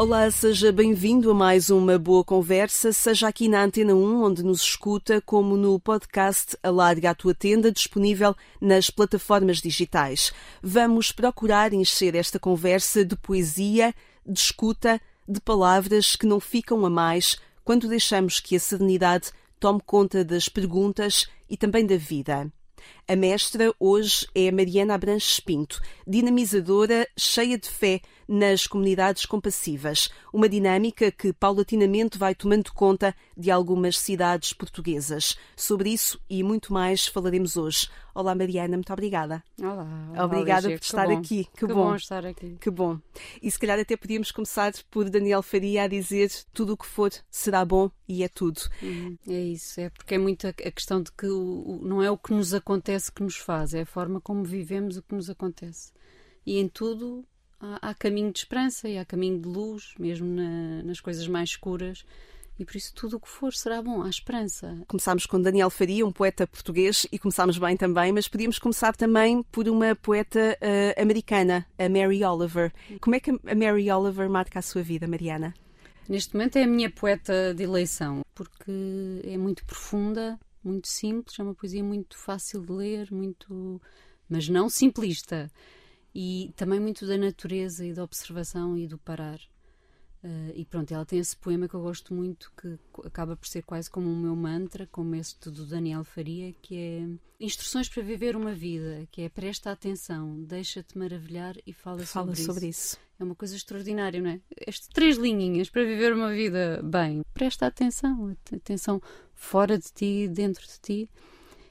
Olá, 0.00 0.30
seja 0.30 0.72
bem-vindo 0.72 1.30
a 1.30 1.34
mais 1.34 1.68
uma 1.68 1.98
boa 1.98 2.24
conversa, 2.24 2.90
seja 2.90 3.28
aqui 3.28 3.50
na 3.50 3.62
Antena 3.62 3.94
1, 3.94 4.22
onde 4.22 4.42
nos 4.42 4.62
escuta, 4.62 5.20
como 5.20 5.58
no 5.58 5.78
podcast 5.78 6.56
Alarga 6.62 7.10
a 7.10 7.14
Tua 7.14 7.34
Tenda, 7.34 7.70
disponível 7.70 8.34
nas 8.58 8.88
plataformas 8.88 9.58
digitais. 9.58 10.32
Vamos 10.62 11.12
procurar 11.12 11.74
encher 11.74 12.14
esta 12.14 12.38
conversa 12.38 13.04
de 13.04 13.14
poesia, 13.14 13.94
de 14.26 14.40
escuta, 14.40 14.98
de 15.28 15.38
palavras 15.38 16.16
que 16.16 16.24
não 16.24 16.40
ficam 16.40 16.86
a 16.86 16.88
mais 16.88 17.38
quando 17.62 17.86
deixamos 17.86 18.40
que 18.40 18.56
a 18.56 18.60
serenidade 18.60 19.30
tome 19.60 19.82
conta 19.84 20.24
das 20.24 20.48
perguntas 20.48 21.28
e 21.46 21.58
também 21.58 21.84
da 21.84 21.98
vida. 21.98 22.50
A 23.06 23.16
mestra 23.16 23.74
hoje 23.78 24.26
é 24.34 24.50
Mariana 24.50 24.94
Abranches 24.94 25.40
Pinto, 25.40 25.80
dinamizadora 26.06 27.06
cheia 27.18 27.58
de 27.58 27.68
fé 27.68 28.00
nas 28.32 28.64
comunidades 28.64 29.26
compassivas, 29.26 30.08
uma 30.32 30.48
dinâmica 30.48 31.10
que 31.10 31.32
paulatinamente 31.32 32.16
vai 32.16 32.32
tomando 32.32 32.72
conta 32.72 33.12
de 33.36 33.50
algumas 33.50 33.98
cidades 33.98 34.52
portuguesas. 34.52 35.36
Sobre 35.56 35.90
isso 35.90 36.16
e 36.30 36.44
muito 36.44 36.72
mais 36.72 37.08
falaremos 37.08 37.56
hoje. 37.56 37.88
Olá 38.14 38.32
Mariana, 38.32 38.76
muito 38.76 38.92
obrigada. 38.92 39.42
Olá. 39.60 40.24
Obrigada 40.24 40.68
Lígia, 40.68 40.78
por 40.78 40.84
estar 40.84 41.06
bom. 41.08 41.18
aqui. 41.18 41.44
Que, 41.44 41.50
Que 41.58 41.66
bom. 41.66 41.74
bom 41.74 41.94
estar 41.96 42.24
aqui. 42.24 42.56
Que 42.60 42.70
bom. 42.70 43.00
E 43.42 43.50
se 43.50 43.58
calhar 43.58 43.80
até 43.80 43.96
podíamos 43.96 44.30
começar 44.30 44.72
por 44.88 45.10
Daniel 45.10 45.42
Faria 45.42 45.82
a 45.82 45.88
dizer 45.88 46.30
tudo 46.54 46.74
o 46.74 46.76
que 46.76 46.86
for 46.86 47.10
será 47.28 47.64
bom 47.64 47.90
e 48.08 48.22
é 48.22 48.28
tudo. 48.28 48.60
Uhum, 48.80 49.18
É 49.28 49.40
isso, 49.40 49.80
é 49.80 49.90
porque 49.90 50.14
é 50.14 50.18
muito 50.18 50.46
a 50.46 50.52
questão 50.52 51.02
de 51.02 51.10
que 51.10 51.26
o- 51.26 51.80
não 51.82 52.00
é 52.00 52.08
o 52.08 52.16
que 52.16 52.32
nos 52.32 52.54
acontece 52.54 53.10
que 53.10 53.24
nos 53.24 53.36
faz, 53.36 53.74
é 53.74 53.80
a 53.80 53.86
forma 53.86 54.20
como 54.20 54.44
vivemos 54.44 54.96
o 54.96 55.02
que 55.02 55.16
nos 55.16 55.28
acontece. 55.28 55.92
E 56.46 56.58
em 56.58 56.68
tudo 56.68 57.24
há, 57.60 57.90
há 57.90 57.94
caminho 57.94 58.32
de 58.32 58.38
esperança 58.40 58.88
e 58.88 58.96
há 58.98 59.04
caminho 59.04 59.38
de 59.40 59.46
luz, 59.48 59.94
mesmo 59.98 60.26
na- 60.26 60.82
nas 60.82 61.00
coisas 61.00 61.26
mais 61.28 61.50
escuras. 61.50 62.04
E 62.58 62.64
por 62.64 62.76
isso 62.76 62.92
tudo 62.94 63.16
o 63.16 63.20
que 63.20 63.28
for 63.28 63.54
será 63.54 63.80
bom, 63.80 64.02
há 64.02 64.08
esperança. 64.10 64.76
Começámos 64.86 65.24
com 65.24 65.40
Daniel 65.40 65.70
Faria, 65.70 66.04
um 66.06 66.12
poeta 66.12 66.46
português, 66.46 67.06
e 67.10 67.18
começámos 67.18 67.56
bem 67.56 67.74
também, 67.74 68.12
mas 68.12 68.28
podíamos 68.28 68.58
começar 68.58 68.94
também 68.94 69.42
por 69.44 69.66
uma 69.66 69.96
poeta 69.96 70.58
eh, 70.60 70.94
americana, 71.00 71.66
a 71.78 71.88
Mary 71.88 72.22
Oliver. 72.22 72.70
Como 73.00 73.16
é 73.16 73.20
que 73.20 73.30
a 73.30 73.54
Mary 73.54 73.90
Oliver 73.90 74.28
marca 74.28 74.58
a 74.58 74.62
sua 74.62 74.82
vida, 74.82 75.08
Mariana? 75.08 75.54
Neste 76.06 76.34
momento 76.34 76.56
é 76.56 76.64
a 76.64 76.66
minha 76.66 76.90
poeta 76.90 77.54
de 77.54 77.62
eleição, 77.62 78.20
porque 78.34 79.22
é 79.24 79.38
muito 79.38 79.64
profunda, 79.64 80.38
muito 80.62 80.86
simples, 80.86 81.38
é 81.38 81.42
uma 81.42 81.54
poesia 81.54 81.82
muito 81.82 82.14
fácil 82.18 82.60
de 82.60 82.72
ler, 82.72 83.10
muito, 83.10 83.80
mas 84.28 84.50
não 84.50 84.68
simplista. 84.68 85.50
E 86.14 86.52
também 86.56 86.80
muito 86.80 87.06
da 87.06 87.16
natureza 87.16 87.84
e 87.86 87.92
da 87.92 88.02
observação 88.02 88.76
e 88.76 88.86
do 88.86 88.98
parar. 88.98 89.38
Eh, 90.22 90.52
e 90.56 90.64
pronto, 90.66 90.92
ela 90.92 91.06
tem 91.06 91.18
esse 91.18 91.34
poema 91.36 91.66
que 91.68 91.74
eu 91.74 91.80
gosto 91.80 92.12
muito, 92.12 92.52
que 92.60 92.78
acaba 93.06 93.36
por 93.36 93.46
ser 93.48 93.62
quase 93.62 93.88
como 93.90 94.10
o 94.10 94.16
meu 94.16 94.36
mantra, 94.36 94.86
como 94.90 95.14
este 95.14 95.48
do 95.50 95.64
Daniel 95.64 96.04
Faria, 96.04 96.52
que 96.60 96.76
é 96.76 97.08
Instruções 97.42 97.88
para 97.88 98.02
viver 98.02 98.36
uma 98.36 98.52
vida, 98.52 99.08
que 99.10 99.22
é 99.22 99.28
presta 99.30 99.70
atenção, 99.70 100.42
deixa-te 100.42 100.98
maravilhar 100.98 101.56
e 101.66 101.72
fala, 101.72 102.00
Fala 102.04 102.34
sobre, 102.34 102.42
sobre 102.44 102.66
isso. 102.68 102.96
isso. 102.96 102.98
É 103.18 103.24
uma 103.24 103.34
coisa 103.34 103.56
extraordinária, 103.56 104.20
não 104.20 104.28
é? 104.30 104.40
Estas 104.66 104.88
três 104.88 105.16
linhinhas 105.16 105.70
para 105.70 105.82
viver 105.84 106.12
uma 106.12 106.30
vida 106.34 106.82
bem. 106.82 107.22
Presta 107.32 107.66
atenção, 107.66 108.28
at- 108.28 108.54
atenção 108.56 109.00
fora 109.34 109.78
de 109.78 109.90
ti, 109.90 110.28
dentro 110.28 110.66
de 110.66 110.78
ti. 110.80 111.10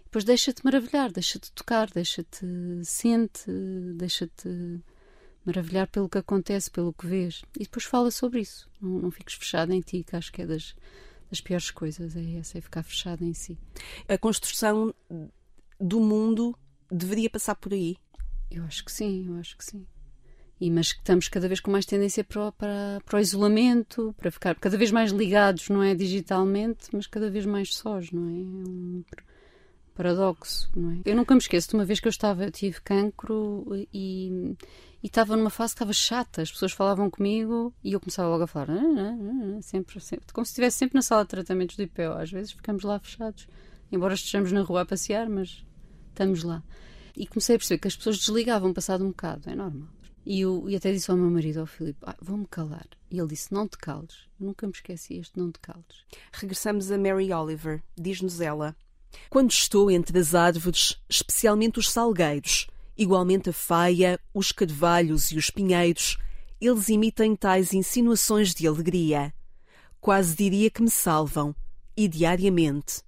Depois 0.09 0.24
deixa-te 0.24 0.66
maravilhar, 0.66 1.12
deixa-te 1.12 1.52
tocar, 1.52 1.88
deixa-te 1.92 2.44
sente, 2.84 3.44
deixa-te 3.96 4.81
maravilhar 5.46 5.88
pelo 5.88 6.09
que 6.09 6.18
acontece, 6.18 6.72
pelo 6.72 6.92
que 6.92 7.06
vês. 7.06 7.44
E 7.56 7.64
depois 7.64 7.86
fala 7.86 8.09
sobre 8.09 8.42
isso. 8.42 8.68
Não, 8.81 8.90
não 9.00 9.12
fiques 9.12 9.36
fechado 9.36 9.72
em 9.72 9.81
ti, 9.81 10.03
que 10.03 10.16
acho 10.16 10.31
que 10.31 10.42
é 10.42 10.47
das, 10.47 10.75
das 11.30 11.40
piores 11.42 11.70
coisas, 11.70 12.16
é 12.16 12.38
essa, 12.40 12.58
é 12.58 12.62
ficar 12.62 12.81
fechado 12.81 13.24
em 13.24 13.34
si. 13.36 13.56
A 14.08 14.18
construção 14.18 14.94
do 15.80 16.00
mundo 16.00 16.58
deveria 16.91 17.30
passar 17.30 17.53
por 17.53 17.72
aí. 17.72 17.96
Eu 18.50 18.64
acho 18.64 18.84
que 18.84 18.91
sim, 18.91 19.28
eu 19.28 19.36
acho 19.36 19.56
que 19.56 19.64
sim. 19.64 19.86
E, 20.59 20.72
mas 20.72 20.91
que 20.91 21.00
estamos 21.00 21.30
cada 21.30 21.47
vez 21.47 21.59
com 21.59 21.70
mais 21.70 21.86
tendência 21.86 22.24
para, 22.24 22.47
o- 22.47 22.52
para, 22.52 23.00
para 23.06 23.18
o 23.18 23.22
isolamento, 23.22 24.14
para 24.18 24.31
ficar 24.31 24.56
cada 24.56 24.76
vez 24.76 24.90
mais 24.91 25.12
ligados, 25.12 25.70
não 25.70 25.84
é? 25.84 25.94
Digitalmente, 25.94 26.88
mas 26.91 27.06
cada 27.06 27.30
vez 27.30 27.46
mais 27.46 27.76
sós, 27.76 28.12
não 28.12 28.28
é? 28.28 28.34
É 28.34 28.44
um 28.44 29.03
paradoxo, 30.00 30.72
não 30.74 30.92
é? 30.92 31.02
Eu 31.04 31.14
nunca 31.14 31.36
me 31.36 31.42
esqueço 31.42 31.68
de 31.68 31.76
uma 31.76 31.84
vez 31.84 32.00
que 32.00 32.08
eu 32.08 32.10
estava, 32.10 32.50
tive 32.50 32.80
cancro 32.80 33.66
e, 33.94 34.56
e 35.04 35.08
estava 35.08 35.36
numa 35.36 35.50
fase 35.50 35.74
que 35.74 35.76
estava 35.76 35.92
chata. 35.92 36.42
As 36.42 36.50
pessoas 36.50 36.72
falavam 36.72 37.10
comigo 37.10 37.74
e 37.84 37.92
eu 37.92 38.00
começava 38.00 38.30
logo 38.30 38.44
a 38.44 38.48
falar, 38.48 38.70
"Ah, 38.70 38.82
ah, 38.82 39.58
ah", 39.58 39.62
sempre, 39.62 40.00
sempre, 40.00 40.32
como 40.32 40.46
se 40.46 40.52
estivesse 40.52 40.78
sempre 40.78 40.96
na 40.96 41.02
sala 41.02 41.24
de 41.24 41.32
tratamentos 41.32 41.76
do 41.76 41.84
IPO. 41.84 42.14
Às 42.18 42.32
vezes 42.32 42.54
ficamos 42.54 42.86
lá 42.86 42.98
fechados, 42.98 43.46
embora 43.92 44.14
estejamos 44.14 44.54
na 44.54 44.62
rua 44.62 44.84
a 44.84 44.86
passear, 44.86 45.28
mas 45.28 45.66
estamos 46.08 46.44
lá. 46.44 46.64
E 47.14 47.28
comecei 47.28 47.58
a 47.58 47.59
perceber 47.59 47.80
que 47.80 47.88
as 47.90 47.98
pessoas 47.98 48.20
desligavam 48.20 48.74
passado 48.74 49.04
um 49.04 49.09
bocado, 49.09 49.50
é 49.50 49.56
normal. 49.56 49.90
E, 50.26 50.40
eu, 50.40 50.70
e 50.70 50.78
até 50.78 50.94
disse 50.94 51.12
ao 51.12 51.18
meu 51.18 51.30
marido, 51.30 51.59
ao 51.59 51.66
Filipe, 51.66 52.00
ah, 52.04 52.16
vou-me 52.22 52.46
calar. 52.46 52.88
E 53.12 53.20
ele 53.20 53.28
disse, 53.28 53.54
não 53.54 53.68
te 53.68 53.78
cales. 53.78 54.30
Nunca 54.40 54.66
me 54.66 54.72
esqueci 54.72 55.16
este 55.16 55.38
não 55.38 55.52
te 55.52 55.59
cales. 55.59 56.06
Regressamos 56.32 56.90
a 56.90 56.98
Mary 56.98 57.34
Oliver. 57.34 57.84
Diz-nos 57.98 58.40
ela: 58.40 58.74
Quando 59.30 59.52
estou 59.52 59.92
entre 59.92 60.18
as 60.18 60.34
árvores, 60.34 61.00
especialmente 61.09 61.80
os 61.80 61.90
salgueiros, 61.90 62.68
igualmente 62.97 63.50
a 63.50 63.53
faia, 63.53 64.20
os 64.34 64.52
carvalhos 64.52 65.31
e 65.31 65.38
os 65.38 65.50
pinheiros, 65.50 66.18
eles 66.59 66.90
emitem 66.90 67.36
tais 67.36 67.74
insinuações 67.74 68.53
de 68.53 68.68
alegria. 68.68 69.34
Quase 70.02 70.36
diria 70.36 70.70
que 70.70 70.81
me 70.81 70.90
salvam, 70.90 71.56
e 71.96 72.08
diariamente. 72.08 73.02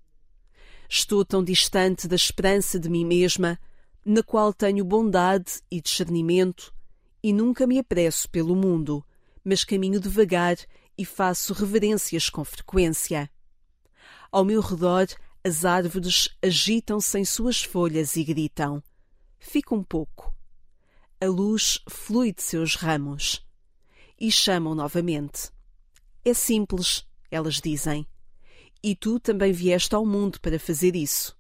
Estou 0.90 1.24
tão 1.24 1.44
distante 1.44 2.08
da 2.08 2.16
esperança 2.16 2.80
de 2.80 2.90
mim 2.90 3.06
mesma, 3.06 3.60
na 4.06 4.22
qual 4.24 4.54
tenho 4.54 4.84
bondade 4.84 5.62
e 5.70 5.80
discernimento, 5.80 6.74
e 7.24 7.32
nunca 7.32 7.66
me 7.66 7.80
apresso 7.80 8.30
pelo 8.30 8.56
mundo, 8.56 9.04
mas 9.44 9.64
caminho 9.64 10.00
devagar 10.00 10.58
e 10.98 11.06
faço 11.06 11.54
reverências 11.54 12.30
com 12.30 12.44
frequência. 12.44 13.30
Ao 14.32 14.44
meu 14.44 14.62
redor, 14.62 15.08
as 15.44 15.66
árvores 15.66 16.30
agitam-se 16.42 17.18
em 17.18 17.26
suas 17.26 17.64
folhas 17.64 18.16
e 18.16 18.24
gritam: 18.24 18.84
Fica 19.40 19.74
um 19.74 19.84
pouco. 19.84 20.34
A 21.20 21.26
luz 21.26 21.80
flui 21.90 22.32
de 22.32 22.42
seus 22.42 22.76
ramos. 22.76 23.46
E 24.20 24.32
chamam 24.32 24.76
novamente. 24.76 25.50
É 26.24 26.34
simples, 26.34 27.08
elas 27.32 27.56
dizem. 27.56 28.06
E 28.84 28.96
tu 28.96 29.20
também 29.20 29.52
vieste 29.52 29.96
ao 29.96 30.06
mundo 30.06 30.40
para 30.40 30.60
fazer 30.60 30.96
isso. 30.96 31.36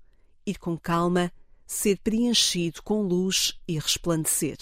Ir 0.45 0.57
com 0.57 0.77
calma, 0.77 1.31
ser 1.65 1.99
preenchido 1.99 2.81
com 2.81 3.01
luz 3.03 3.59
e 3.67 3.77
resplandecer. 3.77 4.57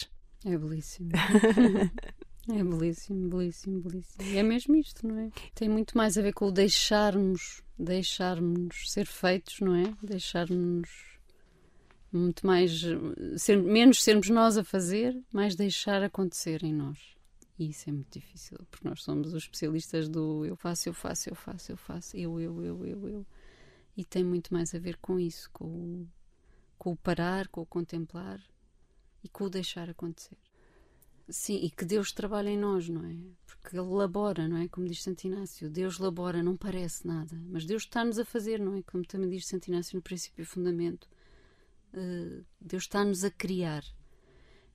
É 0.45 0.57
belíssimo. 0.57 1.11
é 2.49 2.63
belíssimo, 2.63 3.29
belíssimo, 3.29 3.81
belíssimo. 3.81 4.23
E 4.23 4.37
é 4.37 4.43
mesmo 4.43 4.75
isto, 4.75 5.07
não 5.07 5.17
é? 5.17 5.29
Tem 5.55 5.69
muito 5.69 5.97
mais 5.97 6.17
a 6.17 6.21
ver 6.21 6.33
com 6.33 6.47
o 6.47 6.51
deixarmos, 6.51 7.61
deixarmos 7.79 8.91
ser 8.91 9.05
feitos, 9.05 9.59
não 9.61 9.73
é? 9.75 9.93
Deixarmos 10.03 10.89
muito 12.11 12.45
mais, 12.45 12.81
ser, 13.37 13.57
menos 13.57 14.03
sermos 14.03 14.29
nós 14.29 14.57
a 14.57 14.63
fazer, 14.63 15.17
mais 15.31 15.55
deixar 15.55 16.03
acontecer 16.03 16.63
em 16.63 16.73
nós. 16.73 16.99
E 17.57 17.69
isso 17.69 17.89
é 17.89 17.93
muito 17.93 18.19
difícil, 18.19 18.57
porque 18.69 18.87
nós 18.87 19.03
somos 19.03 19.33
os 19.33 19.43
especialistas 19.43 20.07
do 20.09 20.45
eu 20.45 20.55
faço, 20.55 20.89
eu 20.89 20.93
faço, 20.93 21.29
eu 21.29 21.35
faço, 21.35 21.71
eu 21.71 21.77
faço, 21.77 22.17
eu, 22.17 22.39
eu, 22.39 22.63
eu, 22.63 22.85
eu, 22.85 23.09
eu. 23.09 23.25
E 23.95 24.05
tem 24.05 24.23
muito 24.23 24.53
mais 24.53 24.73
a 24.73 24.79
ver 24.79 24.97
com 24.97 25.19
isso, 25.19 25.49
com 25.51 26.05
com 26.79 26.93
o 26.93 26.95
parar, 26.95 27.49
com 27.49 27.61
o 27.61 27.65
contemplar 27.65 28.41
e 29.21 29.27
com 29.27 29.43
o 29.43 29.49
deixar 29.49 29.89
acontecer. 29.89 30.37
Sim, 31.29 31.57
e 31.57 31.69
que 31.69 31.85
Deus 31.85 32.11
trabalha 32.11 32.49
em 32.49 32.57
nós, 32.57 32.89
não 32.89 33.05
é? 33.05 33.15
Porque 33.45 33.77
Ele 33.77 33.87
labora, 33.87 34.47
não 34.47 34.57
é? 34.57 34.67
Como 34.67 34.87
diz 34.87 35.03
Santo 35.03 35.25
Inácio, 35.25 35.69
Deus 35.69 35.99
labora, 35.99 36.41
não 36.41 36.57
parece 36.57 37.05
nada, 37.05 37.39
mas 37.47 37.65
Deus 37.65 37.83
está-nos 37.83 38.17
a 38.17 38.25
fazer, 38.25 38.59
não 38.59 38.75
é? 38.75 38.81
Como 38.83 39.05
também 39.05 39.29
diz 39.29 39.47
Santo 39.47 39.67
Inácio 39.67 39.95
no 39.95 40.01
princípio 40.01 40.41
e 40.41 40.45
fundamento. 40.45 41.07
Uh, 41.93 42.43
Deus 42.59 42.83
está-nos 42.83 43.23
a 43.23 43.29
criar. 43.29 43.83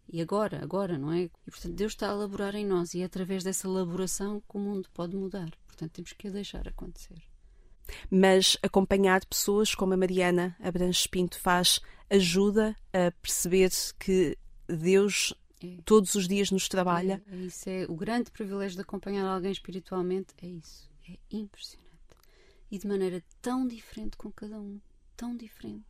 E 0.09 0.21
agora, 0.21 0.63
agora, 0.63 0.99
não 0.99 1.13
é? 1.13 1.23
E 1.23 1.51
portanto 1.51 1.75
Deus 1.75 1.93
está 1.93 2.09
a 2.09 2.15
laborar 2.15 2.55
em 2.55 2.67
nós 2.67 2.95
e 2.95 3.01
é 3.01 3.05
através 3.05 3.43
dessa 3.43 3.67
elaboração 3.67 4.41
que 4.41 4.57
o 4.57 4.61
mundo 4.61 4.89
pode 4.93 5.17
mudar. 5.17 5.51
Portanto 5.67 5.93
temos 5.93 6.13
que 6.13 6.29
a 6.29 6.31
deixar 6.31 6.69
acontecer. 6.69 7.23
Mas 8.11 8.57
acompanhar 8.63 9.25
pessoas 9.27 9.75
como 9.75 9.95
a 9.95 9.97
Mariana 9.97 10.57
Abranches 10.61 11.07
Pinto 11.07 11.39
faz 11.39 11.81
ajuda 12.11 12.77
a 12.93 13.11
perceber 13.23 13.71
que 13.99 14.37
Deus. 14.69 15.35
Todos 15.85 16.15
os 16.15 16.27
dias 16.29 16.51
nos 16.51 16.69
trabalha. 16.69 17.23
É, 17.27 17.35
é 17.35 17.39
isso 17.39 17.69
é 17.69 17.87
o 17.89 17.95
grande 17.95 18.31
privilégio 18.31 18.77
de 18.77 18.83
acompanhar 18.83 19.27
alguém 19.27 19.53
espiritualmente. 19.53 20.35
É 20.43 20.47
isso. 20.47 20.91
É 21.09 21.19
impressionante. 21.31 21.85
E 22.71 22.79
de 22.79 22.87
maneira 22.87 23.23
tão 23.41 23.67
diferente 23.67 24.17
com 24.17 24.33
cada 24.33 24.61
um. 24.61 24.81
Tão 25.17 25.37
diferente. 25.37 25.85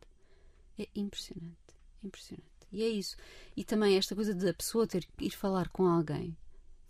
É 0.77 0.87
impressionante. 0.95 1.55
Impressionante. 2.03 2.45
E 2.71 2.83
é 2.83 2.87
isso. 2.87 3.15
E 3.55 3.63
também 3.63 3.95
esta 3.97 4.15
coisa 4.15 4.33
de 4.33 4.49
a 4.49 4.53
pessoa 4.53 4.85
ter 4.85 5.05
que 5.05 5.25
ir 5.25 5.31
falar 5.31 5.69
com 5.69 5.87
alguém, 5.87 6.37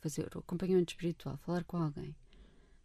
fazer 0.01 0.29
o 0.35 0.39
acompanhamento 0.39 0.93
espiritual, 0.93 1.37
falar 1.37 1.63
com 1.63 1.77
alguém, 1.77 2.15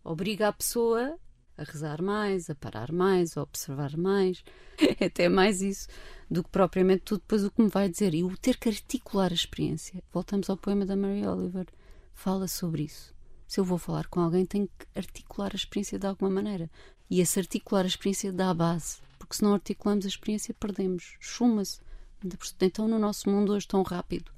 obriga 0.05 0.49
a 0.49 0.53
pessoa 0.53 1.19
a 1.61 1.65
rezar 1.65 2.01
mais, 2.01 2.49
a 2.49 2.55
parar 2.55 2.91
mais, 2.91 3.37
a 3.37 3.43
observar 3.43 3.97
mais. 3.97 4.43
É 4.99 5.07
até 5.07 5.29
mais 5.29 5.61
isso 5.61 5.89
do 6.31 6.43
que 6.43 6.49
propriamente 6.49 7.03
tudo 7.03 7.21
depois 7.21 7.45
o 7.45 7.51
que 7.51 7.61
me 7.61 7.69
vai 7.69 7.89
dizer. 7.89 8.15
E 8.15 8.25
o 8.25 8.37
ter 8.37 8.57
que 8.57 8.69
articular 8.69 9.31
a 9.31 9.35
experiência. 9.35 10.03
Voltamos 10.11 10.49
ao 10.49 10.57
poema 10.57 10.87
da 10.87 10.97
Mary 10.97 11.27
Oliver. 11.27 11.67
Fala 12.15 12.49
sobre 12.49 12.85
isso. 12.85 13.15
Se 13.47 13.61
eu 13.61 13.65
vou 13.65 13.77
falar 13.77 14.07
com 14.07 14.21
alguém, 14.21 14.47
tenho 14.47 14.69
que 14.69 14.87
articular 14.99 15.51
a 15.53 15.57
experiência 15.57 15.99
de 15.99 16.07
alguma 16.07 16.31
maneira. 16.31 16.71
E 17.11 17.21
esse 17.21 17.39
articular 17.39 17.85
a 17.85 17.89
experiência 17.89 18.33
dá 18.33 18.51
a 18.51 18.55
base. 18.55 19.01
Porque 19.19 19.37
se 19.37 19.43
não 19.43 19.53
articulamos 19.53 20.07
a 20.07 20.09
experiência, 20.09 20.55
perdemos. 20.55 21.17
Chuma-se. 21.21 21.81
Então, 22.61 22.89
no 22.89 22.99
nosso 22.99 23.29
mundo 23.29 23.53
hoje 23.53 23.67
tão 23.67 23.83
rápido, 23.83 24.31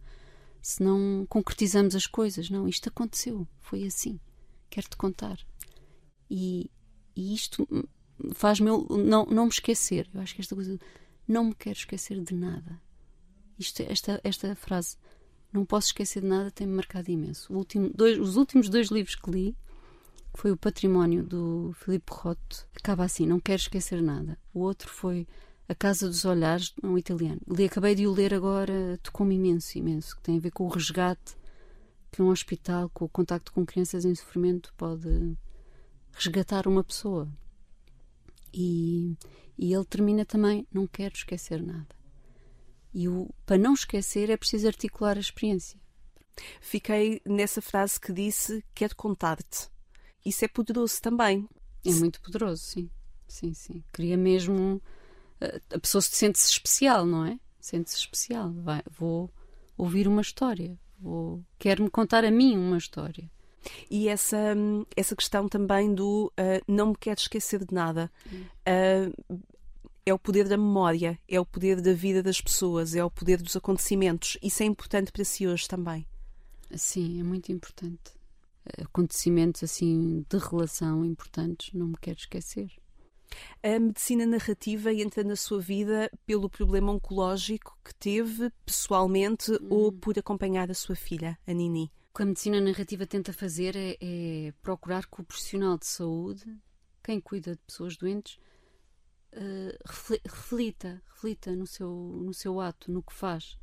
se 0.61 0.83
não 0.83 1.27
concretizamos 1.29 1.95
as 1.95 2.07
coisas, 2.07 2.49
não, 2.49 2.69
isto 2.69 2.89
aconteceu, 2.89 3.47
foi 3.61 3.85
assim. 3.85 4.19
Quero-te 4.71 4.97
contar. 4.97 5.39
E, 6.31 6.71
e 7.15 7.35
isto 7.35 7.67
faz-me 8.35 8.67
não, 8.67 9.27
não 9.27 9.45
me 9.45 9.51
esquecer. 9.51 10.09
Eu 10.13 10.21
acho 10.21 10.35
que 10.35 10.41
esta 10.41 10.55
coisa 10.55 10.79
não 11.27 11.47
me 11.47 11.55
quero 11.55 11.77
esquecer 11.77 12.21
de 12.21 12.35
nada. 12.35 12.81
Isto, 13.59 13.83
esta, 13.83 14.21
esta 14.25 14.55
frase, 14.55 14.97
não 15.53 15.65
posso 15.65 15.89
esquecer 15.89 16.21
de 16.21 16.29
nada, 16.29 16.51
tem-me 16.51 16.75
marcado 16.75 17.11
imenso. 17.11 17.53
Último, 17.53 17.91
dois, 17.95 18.19
os 18.19 18.37
últimos 18.37 18.69
dois 18.69 18.89
livros 18.89 19.15
que 19.15 19.31
li 19.31 19.57
foi 20.35 20.51
o 20.51 20.57
Património 20.57 21.23
do 21.23 21.73
Filipe 21.75 22.11
Roth, 22.11 22.67
acaba 22.75 23.05
assim, 23.05 23.27
não 23.27 23.39
quero 23.39 23.61
esquecer 23.61 24.03
nada. 24.03 24.39
O 24.55 24.61
outro 24.61 24.89
foi 24.89 25.27
A 25.69 25.75
Casa 25.75 26.09
dos 26.09 26.25
Olhares, 26.25 26.75
um 26.83 26.97
italiano. 26.97 27.41
Li, 27.47 27.65
acabei 27.67 27.95
de 27.95 28.07
o 28.07 28.13
ler 28.13 28.33
agora, 28.33 28.99
tocou-me 29.03 29.35
imenso, 29.35 29.77
imenso, 29.77 30.17
que 30.17 30.23
tem 30.23 30.39
a 30.39 30.41
ver 30.41 30.51
com 30.51 30.65
o 30.65 30.69
resgate 30.69 31.37
que 32.11 32.21
um 32.21 32.29
hospital, 32.29 32.91
com 32.91 33.07
o 33.07 33.09
contacto 33.09 33.53
com 33.53 33.65
crianças 33.65 34.05
em 34.05 34.15
sofrimento, 34.15 34.73
pode 34.77 35.37
resgatar 36.13 36.67
uma 36.67 36.85
pessoa. 36.85 37.29
E, 38.53 39.17
e 39.59 39.73
ele 39.73 39.85
termina 39.85 40.25
também: 40.25 40.67
Não 40.73 40.87
quero 40.87 41.15
esquecer 41.15 41.63
nada. 41.63 41.95
E 42.95 43.09
o, 43.09 43.31
para 43.47 43.59
não 43.59 43.75
esquecer 43.75 44.31
é 44.31 44.37
preciso 44.37 44.67
articular 44.67 45.17
a 45.17 45.21
experiência. 45.21 45.81
Fiquei 46.61 47.21
nessa 47.27 47.63
frase 47.63 47.99
que 47.99 48.13
disse: 48.13 48.65
Quero 48.75 48.97
contar-te. 48.97 49.71
Isso 50.25 50.45
é 50.45 50.49
poderoso 50.49 51.01
também. 51.01 51.49
É 51.85 51.93
muito 51.93 52.21
poderoso, 52.21 52.63
sim. 52.63 52.91
Sim, 53.27 53.55
sim. 53.55 53.83
Cria 53.93 54.17
mesmo. 54.17 54.81
A 55.75 55.79
pessoa 55.81 56.01
se 56.01 56.15
sente-se 56.15 56.49
especial, 56.49 57.05
não 57.05 57.27
é? 57.27 57.41
Sente-se 57.59 57.97
especial. 57.97 58.53
Vai, 58.53 58.83
vou 58.89 59.33
ouvir 59.77 60.07
uma 60.07 60.23
história. 60.23 60.79
Vou, 60.99 61.45
quero-me 61.59 61.91
contar 61.91 62.25
a 62.25 62.31
mim 62.31 62.57
uma 62.57 62.79
história. 62.79 63.29
E 63.91 64.09
essa, 64.09 64.55
essa 64.97 65.15
questão 65.15 65.49
também 65.49 65.95
do 65.95 66.33
uh, 66.39 66.63
não 66.67 66.89
me 66.89 66.97
quero 66.97 67.21
esquecer 67.21 67.65
de 67.65 67.75
nada. 67.75 68.11
Uh, 68.29 69.43
é 70.05 70.13
o 70.13 70.19
poder 70.19 70.49
da 70.49 70.57
memória, 70.57 71.19
é 71.29 71.39
o 71.39 71.47
poder 71.47 71.81
da 71.81 71.93
vida 71.93 72.23
das 72.23 72.41
pessoas, 72.41 72.95
é 72.95 73.05
o 73.05 73.11
poder 73.11 73.41
dos 73.41 73.55
acontecimentos. 73.55 74.37
Isso 74.43 74.63
é 74.63 74.67
importante 74.67 75.13
para 75.13 75.25
si 75.25 75.47
hoje 75.47 75.69
também. 75.69 76.07
Sim, 76.75 77.21
é 77.21 77.23
muito 77.23 77.53
importante. 77.53 78.13
Acontecimentos 78.81 79.63
assim 79.63 80.25
de 80.29 80.39
relação 80.39 81.05
importantes, 81.05 81.73
não 81.73 81.89
me 81.89 81.97
quero 82.01 82.19
esquecer. 82.19 82.71
A 83.63 83.79
medicina 83.79 84.27
narrativa 84.27 84.93
entra 84.93 85.25
na 85.25 85.37
sua 85.37 85.61
vida 85.61 86.11
pelo 86.27 86.51
problema 86.51 86.93
oncológico 86.93 87.77
que 87.85 87.95
teve 87.95 88.51
pessoalmente 88.65 89.53
hum. 89.53 89.69
ou 89.71 89.93
por 89.93 90.19
acompanhar 90.19 90.71
a 90.71 90.75
sua 90.75 90.95
filha, 90.95 91.39
a 91.47 91.53
Nini? 91.53 91.91
O 92.13 92.17
que 92.17 92.25
a 92.25 92.27
medicina 92.27 92.61
narrativa 92.61 93.07
tenta 93.07 93.33
fazer 93.33 93.75
é, 93.75 93.97
é 93.99 94.53
procurar 94.61 95.07
que 95.07 95.23
o 95.23 95.25
profissional 95.25 95.79
de 95.79 95.87
saúde, 95.87 96.45
quem 97.03 97.19
cuida 97.19 97.53
de 97.53 97.63
pessoas 97.67 97.97
doentes, 97.97 98.39
uh, 99.33 100.23
reflita, 100.27 101.03
reflita 101.09 101.57
no 101.57 101.67
seu, 101.67 101.89
no 101.91 102.35
seu 102.35 102.61
ato, 102.61 102.93
no 102.93 103.03
que 103.03 103.15
faz. 103.15 103.57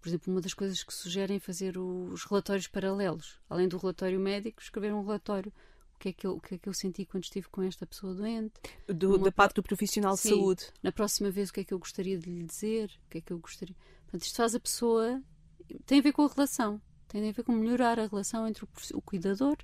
Por 0.00 0.08
exemplo, 0.08 0.32
uma 0.32 0.40
das 0.40 0.54
coisas 0.54 0.82
que 0.82 0.94
sugerem 0.94 1.36
é 1.36 1.40
fazer 1.40 1.76
os 1.76 2.24
relatórios 2.24 2.66
paralelos. 2.66 3.38
Além 3.46 3.68
do 3.68 3.76
relatório 3.76 4.18
médico, 4.18 4.62
escrever 4.62 4.94
um 4.94 5.04
relatório. 5.04 5.52
O 5.96 5.98
que, 5.98 6.08
é 6.08 6.12
que 6.14 6.26
eu, 6.26 6.32
o 6.36 6.40
que 6.40 6.54
é 6.54 6.58
que 6.58 6.70
eu 6.70 6.72
senti 6.72 7.04
quando 7.04 7.24
estive 7.24 7.46
com 7.48 7.60
esta 7.62 7.86
pessoa 7.86 8.14
doente? 8.14 8.54
Do, 8.88 9.18
da 9.18 9.30
parte 9.30 9.56
do 9.56 9.62
profissional 9.62 10.16
Sim, 10.16 10.30
de 10.30 10.34
saúde. 10.34 10.72
Na 10.82 10.92
próxima 10.92 11.30
vez, 11.30 11.50
o 11.50 11.52
que 11.52 11.60
é 11.60 11.64
que 11.64 11.74
eu 11.74 11.78
gostaria 11.78 12.18
de 12.18 12.30
lhe 12.30 12.42
dizer? 12.42 12.90
O 13.04 13.10
que 13.10 13.18
é 13.18 13.20
que 13.20 13.34
eu 13.34 13.38
gostaria. 13.38 13.76
Portanto, 14.04 14.22
isto 14.22 14.36
faz 14.36 14.54
a 14.54 14.60
pessoa. 14.60 15.22
Tem 15.84 15.98
a 15.98 16.02
ver 16.02 16.12
com 16.12 16.22
a 16.22 16.28
relação. 16.28 16.80
Tem 17.08 17.28
a 17.28 17.32
ver 17.32 17.42
com 17.42 17.52
melhorar 17.52 17.98
a 17.98 18.06
relação 18.06 18.46
entre 18.46 18.64
o, 18.64 18.68
o 18.94 19.00
cuidador 19.00 19.56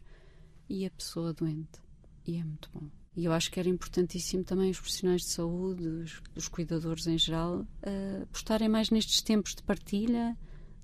e 0.69 0.87
a 0.87 0.91
pessoa 0.91 1.33
doente. 1.33 1.81
E 2.27 2.37
é 2.37 2.45
muito 2.45 2.71
bom. 2.73 2.89
E 3.15 3.27
eu 3.27 3.33
acho 3.33 3.51
que 3.51 3.61
era 3.61 3.69
importantíssimo 3.69 4.43
também 4.43 4.71
os 4.71 4.79
profissionais 4.79 5.23
de 5.23 5.29
saúde, 5.29 5.87
os, 5.87 6.23
os 6.35 6.49
cuidadores 6.49 7.07
em 7.07 7.19
geral, 7.19 7.61
uh, 7.61 8.23
apostarem 8.23 8.69
mais 8.69 8.91
nestes 8.91 9.21
tempos 9.21 9.55
de 9.55 9.63
partilha, 9.63 10.37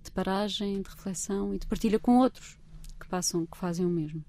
de 0.02 0.10
paragem, 0.10 0.82
de 0.82 0.90
reflexão 0.90 1.54
e 1.54 1.58
de 1.58 1.66
partilha 1.66 1.98
com 1.98 2.18
outros 2.18 2.58
que 3.00 3.08
passam, 3.08 3.46
que 3.46 3.56
fazem 3.56 3.86
o 3.86 3.88
mesmo. 3.88 4.24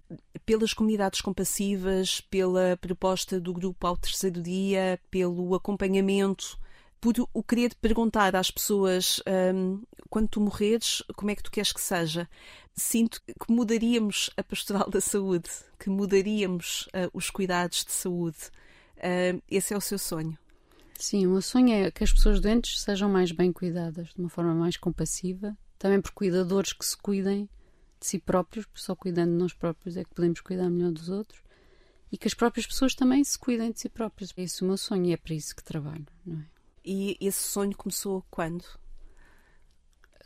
Pelas 0.46 0.74
comunidades 0.74 1.22
compassivas, 1.22 2.22
pela 2.22 2.78
proposta 2.78 3.40
do 3.40 3.54
grupo 3.54 3.86
ao 3.86 3.98
terceiro 3.98 4.42
dia, 4.42 5.00
pelo 5.10 5.54
acompanhamento, 5.56 6.58
por 7.00 7.14
o 7.34 7.44
querer 7.44 7.74
perguntar 7.76 8.36
às 8.36 8.52
pessoas 8.52 9.22
um, 9.54 9.82
quando 10.10 10.28
tu 10.28 10.42
morreres, 10.42 11.04
como 11.16 11.32
é 11.32 11.36
que 11.36 11.44
tu 11.44 11.52
queres 11.52 11.72
que 11.72 11.82
seja? 11.82 12.30
Sinto 12.74 13.22
que 13.22 13.52
mudaríamos 13.52 14.30
a 14.36 14.44
pastoral 14.44 14.90
da 14.90 15.00
saúde, 15.00 15.50
que 15.78 15.90
mudaríamos 15.90 16.88
uh, 16.88 17.10
os 17.14 17.30
cuidados 17.30 17.86
de 17.86 17.92
saúde. 17.92 18.38
Uh, 18.98 19.42
esse 19.50 19.74
é 19.74 19.78
o 19.78 19.82
seu 19.82 19.98
sonho. 19.98 20.38
Sim, 20.96 21.28
o 21.28 21.32
meu 21.32 21.42
sonho 21.42 21.72
é 21.72 21.92
que 21.92 22.04
as 22.04 22.12
pessoas 22.12 22.42
doentes 22.42 22.82
sejam 22.82 23.10
mais 23.10 23.32
bem 23.32 23.54
cuidadas, 23.54 24.10
de 24.10 24.20
uma 24.20 24.30
forma 24.30 24.54
mais 24.54 24.76
compassiva, 24.76 25.58
também 25.78 26.02
por 26.02 26.12
cuidadores 26.12 26.74
que 26.74 26.86
se 26.86 26.98
cuidem 26.98 27.50
de 28.00 28.06
si 28.06 28.20
próprios, 28.20 28.66
porque 28.66 28.82
só 28.82 28.96
cuidando 28.96 29.32
de 29.32 29.38
nós 29.38 29.54
próprios 29.54 29.96
é 29.96 30.04
que 30.04 30.14
podemos 30.14 30.42
cuidar 30.42 30.70
melhor 30.70 30.92
dos 30.92 31.08
outros, 31.08 31.42
e 32.12 32.18
que 32.18 32.28
as 32.28 32.34
próprias 32.34 32.68
pessoas 32.68 32.94
também 32.96 33.24
se 33.24 33.40
cuidem 33.40 33.72
de 33.72 33.80
si 33.80 33.88
próprias. 33.88 34.34
É 34.36 34.44
o 34.64 34.68
meu 34.68 34.78
sonho 34.78 35.06
e 35.06 35.14
é 35.14 35.18
para 35.18 35.34
isso 35.34 35.56
que 35.56 35.64
trabalho, 35.64 36.06
não 36.26 36.40
é? 36.40 36.59
E 36.84 37.18
esse 37.20 37.44
sonho 37.44 37.76
começou 37.76 38.26
quando? 38.30 38.66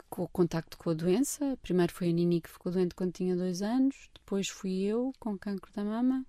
Com 0.10 0.24
o 0.24 0.28
contacto 0.28 0.78
com 0.78 0.90
a 0.90 0.94
doença. 0.94 1.58
Primeiro 1.62 1.92
foi 1.94 2.10
a 2.10 2.12
Nini 2.12 2.42
que 2.42 2.50
ficou 2.50 2.72
doente 2.72 2.96
quando 2.96 3.14
tinha 3.14 3.36
dois 3.36 3.62
anos, 3.62 4.10
depois 4.14 4.48
fui 4.48 4.82
eu 4.84 5.12
com 5.20 5.38
cancro 5.38 5.72
da 5.74 5.84
mama, 5.84 6.26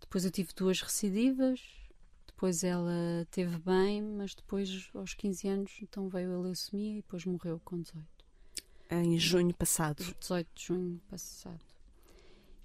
depois 0.00 0.24
eu 0.24 0.30
tive 0.30 0.52
duas 0.54 0.80
recidivas, 0.80 1.60
depois 2.26 2.62
ela 2.62 3.26
teve 3.30 3.58
bem, 3.58 4.02
mas 4.02 4.34
depois 4.34 4.90
aos 4.94 5.14
15 5.14 5.48
anos 5.48 5.78
então 5.80 6.08
veio 6.08 6.34
a 6.34 6.40
leucemia 6.42 6.92
e 6.92 7.02
depois 7.02 7.24
morreu 7.24 7.60
com 7.64 7.80
18. 7.80 8.06
Em 8.90 9.18
junho 9.18 9.54
passado. 9.54 10.04
18 10.20 10.48
de 10.54 10.64
junho 10.64 11.00
passado. 11.08 11.64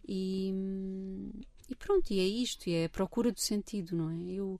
E, 0.07 0.53
e 1.69 1.75
pronto, 1.75 2.11
e 2.11 2.19
é 2.19 2.23
isto, 2.23 2.67
e 2.67 2.73
é 2.73 2.85
a 2.85 2.89
procura 2.89 3.31
do 3.31 3.39
sentido, 3.39 3.95
não 3.95 4.09
é? 4.09 4.31
Eu 4.31 4.59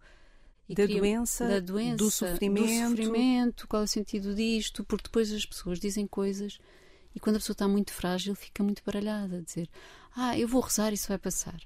da, 0.70 0.76
queria, 0.76 1.00
doença, 1.00 1.48
da 1.48 1.60
doença, 1.60 1.98
do 1.98 2.12
sofrimento. 2.12 2.66
do 2.66 2.90
sofrimento, 2.90 3.68
qual 3.68 3.82
é 3.82 3.86
o 3.86 3.88
sentido 3.88 4.34
disto, 4.34 4.84
porque 4.86 5.04
depois 5.04 5.32
as 5.32 5.46
pessoas 5.46 5.80
dizem 5.80 6.08
coisas 6.08 6.60
e 7.14 7.20
quando 7.20 7.36
a 7.36 7.40
pessoa 7.40 7.54
está 7.54 7.68
muito 7.68 7.92
frágil 7.94 8.36
fica 8.36 8.64
muito 8.64 8.82
baralhada, 8.86 9.38
a 9.38 9.42
dizer 9.42 9.70
ah, 10.16 10.38
eu 10.38 10.48
vou 10.48 10.62
rezar 10.62 10.92
e 10.92 10.96
isso 10.96 11.08
vai 11.08 11.18
passar. 11.18 11.60